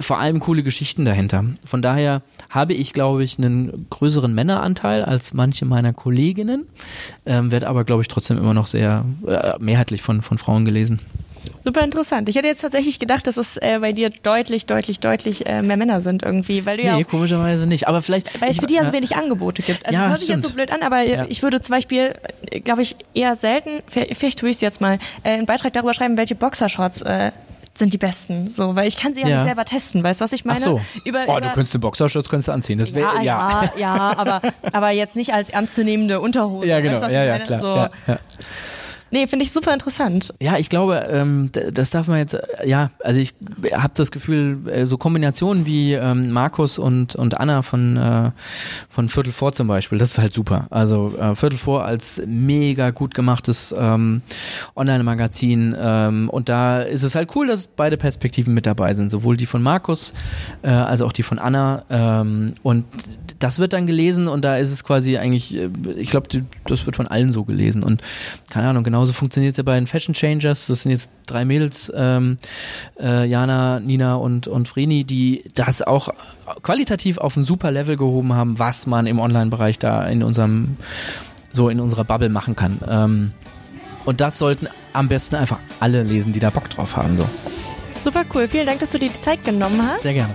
vor 0.00 0.18
allem 0.18 0.40
coole 0.40 0.62
Geschichten 0.62 1.04
dahinter. 1.04 1.44
Von 1.64 1.82
daher 1.82 2.22
habe 2.50 2.74
ich, 2.74 2.92
glaube 2.92 3.22
ich, 3.24 3.38
einen 3.38 3.86
größeren 3.90 4.34
Männeranteil 4.34 5.04
als 5.04 5.32
manche 5.32 5.64
meiner 5.64 5.92
Kolleginnen, 5.92 6.66
ähm, 7.24 7.50
werde 7.50 7.68
aber, 7.68 7.84
glaube 7.84 8.02
ich, 8.02 8.08
trotzdem 8.08 8.38
immer 8.38 8.54
noch 8.54 8.66
sehr 8.66 9.04
äh, 9.26 9.54
mehrheitlich 9.58 10.02
von, 10.02 10.22
von 10.22 10.38
Frauen 10.38 10.64
gelesen. 10.64 11.00
Super 11.64 11.82
interessant. 11.82 12.28
Ich 12.28 12.36
hätte 12.36 12.48
jetzt 12.48 12.60
tatsächlich 12.60 12.98
gedacht, 12.98 13.26
dass 13.26 13.36
es 13.36 13.56
äh, 13.56 13.78
bei 13.80 13.92
dir 13.92 14.10
deutlich, 14.10 14.66
deutlich, 14.66 15.00
deutlich 15.00 15.46
äh, 15.46 15.62
mehr 15.62 15.76
Männer 15.76 16.00
sind 16.00 16.22
irgendwie, 16.22 16.66
weil 16.66 16.76
du 16.76 16.84
ja 16.84 16.96
nee, 16.96 17.04
komischerweise 17.04 17.66
nicht. 17.66 17.88
Aber 17.88 18.02
vielleicht 18.02 18.40
weil 18.40 18.50
es 18.50 18.58
für 18.58 18.66
die 18.66 18.74
ja 18.74 18.84
so 18.84 18.92
wenig 18.92 19.16
Angebote 19.16 19.62
gibt. 19.62 19.86
Also 19.86 19.94
ja, 19.94 20.00
das 20.00 20.10
hört 20.10 20.20
sich 20.20 20.28
jetzt 20.28 20.46
so 20.46 20.54
blöd 20.54 20.72
an, 20.72 20.82
aber 20.82 21.02
ja. 21.02 21.26
ich 21.28 21.42
würde 21.42 21.60
zum 21.60 21.74
Beispiel, 21.74 22.14
äh, 22.50 22.60
glaube 22.60 22.82
ich, 22.82 22.96
eher 23.14 23.36
selten, 23.36 23.82
vielleicht 23.86 24.38
tue 24.38 24.48
ich 24.48 24.56
es 24.56 24.60
jetzt 24.60 24.80
mal, 24.80 24.98
äh, 25.22 25.30
einen 25.30 25.46
Beitrag 25.46 25.72
darüber 25.72 25.94
schreiben, 25.94 26.16
welche 26.16 26.34
Boxershorts 26.34 27.02
äh, 27.02 27.30
sind 27.74 27.94
die 27.94 27.98
besten, 27.98 28.50
so, 28.50 28.76
weil 28.76 28.86
ich 28.86 28.98
kann 28.98 29.14
sie 29.14 29.22
ja, 29.22 29.28
ja. 29.28 29.36
nicht 29.36 29.44
selber 29.44 29.64
testen, 29.64 30.04
weißt 30.04 30.20
du, 30.20 30.24
was 30.24 30.32
ich 30.32 30.44
meine? 30.44 30.58
Ach 30.60 30.64
so. 30.64 30.80
Über, 31.04 31.20
oh, 31.26 31.38
über, 31.38 31.40
du 31.40 31.52
könntest 31.52 31.74
eine 31.74 31.80
Boxershorts 31.80 32.28
könntest 32.28 32.48
du 32.48 32.52
anziehen, 32.52 32.78
das 32.78 32.92
wäre 32.92 33.16
ja, 33.16 33.22
ja, 33.22 33.70
ja, 33.78 34.18
aber 34.18 34.42
aber 34.72 34.90
jetzt 34.90 35.16
nicht 35.16 35.32
als 35.32 35.48
ernstzunehmende 35.48 36.20
Unterhose. 36.20 36.66
Ja, 36.72 36.80
genau, 36.80 37.00
weißt, 37.00 37.14
ja, 37.14 37.24
ja, 37.24 37.38
klar. 37.38 37.58
So, 37.58 37.76
ja, 37.76 38.18
Nee, 39.12 39.26
finde 39.26 39.44
ich 39.44 39.52
super 39.52 39.74
interessant. 39.74 40.32
Ja, 40.40 40.56
ich 40.56 40.70
glaube, 40.70 41.06
ähm, 41.10 41.50
das 41.52 41.90
darf 41.90 42.08
man 42.08 42.16
jetzt, 42.16 42.38
ja, 42.64 42.90
also 43.04 43.20
ich 43.20 43.34
habe 43.74 43.92
das 43.94 44.10
Gefühl, 44.10 44.66
äh, 44.70 44.86
so 44.86 44.96
Kombinationen 44.96 45.66
wie 45.66 45.92
ähm, 45.92 46.32
Markus 46.32 46.78
und, 46.78 47.14
und 47.14 47.38
Anna 47.38 47.60
von, 47.60 47.98
äh, 47.98 48.30
von 48.88 49.10
Viertel 49.10 49.34
vor 49.34 49.52
zum 49.52 49.68
Beispiel, 49.68 49.98
das 49.98 50.12
ist 50.12 50.18
halt 50.18 50.32
super. 50.32 50.66
Also 50.70 51.14
äh, 51.18 51.34
Viertel 51.34 51.58
vor 51.58 51.84
als 51.84 52.22
mega 52.26 52.88
gut 52.88 53.12
gemachtes 53.12 53.74
ähm, 53.76 54.22
Online-Magazin 54.76 55.76
ähm, 55.78 56.30
und 56.30 56.48
da 56.48 56.80
ist 56.80 57.02
es 57.02 57.14
halt 57.14 57.36
cool, 57.36 57.46
dass 57.48 57.66
beide 57.66 57.98
Perspektiven 57.98 58.54
mit 58.54 58.64
dabei 58.64 58.94
sind, 58.94 59.10
sowohl 59.10 59.36
die 59.36 59.44
von 59.44 59.62
Markus 59.62 60.14
äh, 60.62 60.70
als 60.70 61.02
auch 61.02 61.12
die 61.12 61.22
von 61.22 61.38
Anna 61.38 61.84
ähm, 61.90 62.54
und 62.62 62.86
das 63.38 63.58
wird 63.58 63.74
dann 63.74 63.86
gelesen 63.86 64.26
und 64.28 64.42
da 64.42 64.56
ist 64.56 64.72
es 64.72 64.84
quasi 64.84 65.18
eigentlich, 65.18 65.54
äh, 65.54 65.68
ich 65.96 66.08
glaube, 66.08 66.28
das 66.64 66.86
wird 66.86 66.96
von 66.96 67.08
allen 67.08 67.30
so 67.30 67.44
gelesen 67.44 67.82
und 67.82 68.00
keine 68.48 68.68
Ahnung, 68.68 68.84
genau 68.84 69.01
genauso 69.02 69.12
funktioniert 69.14 69.52
es 69.52 69.56
ja 69.56 69.64
bei 69.64 69.74
den 69.74 69.88
Fashion 69.88 70.14
Changers. 70.14 70.68
Das 70.68 70.82
sind 70.82 70.92
jetzt 70.92 71.10
drei 71.26 71.44
Mädels, 71.44 71.92
ähm, 71.94 72.36
äh, 73.00 73.26
Jana, 73.26 73.80
Nina 73.80 74.14
und, 74.14 74.46
und 74.46 74.68
Vreni, 74.68 75.02
die 75.02 75.44
das 75.56 75.82
auch 75.82 76.10
qualitativ 76.62 77.18
auf 77.18 77.36
ein 77.36 77.42
super 77.42 77.72
Level 77.72 77.96
gehoben 77.96 78.32
haben, 78.34 78.60
was 78.60 78.86
man 78.86 79.06
im 79.06 79.18
Online-Bereich 79.18 79.80
da 79.80 80.06
in 80.06 80.22
unserem, 80.22 80.76
so 81.50 81.68
in 81.68 81.80
unserer 81.80 82.04
Bubble 82.04 82.28
machen 82.28 82.54
kann. 82.54 82.78
Ähm, 82.88 83.32
und 84.04 84.20
das 84.20 84.38
sollten 84.38 84.68
am 84.92 85.08
besten 85.08 85.34
einfach 85.34 85.58
alle 85.80 86.04
lesen, 86.04 86.32
die 86.32 86.40
da 86.40 86.50
Bock 86.50 86.70
drauf 86.70 86.96
haben. 86.96 87.16
So. 87.16 87.28
Super 88.04 88.24
cool. 88.34 88.46
Vielen 88.46 88.66
Dank, 88.66 88.78
dass 88.78 88.90
du 88.90 89.00
dir 89.00 89.08
die 89.08 89.20
Zeit 89.20 89.44
genommen 89.44 89.80
hast. 89.82 90.02
Sehr 90.02 90.14
gerne. 90.14 90.34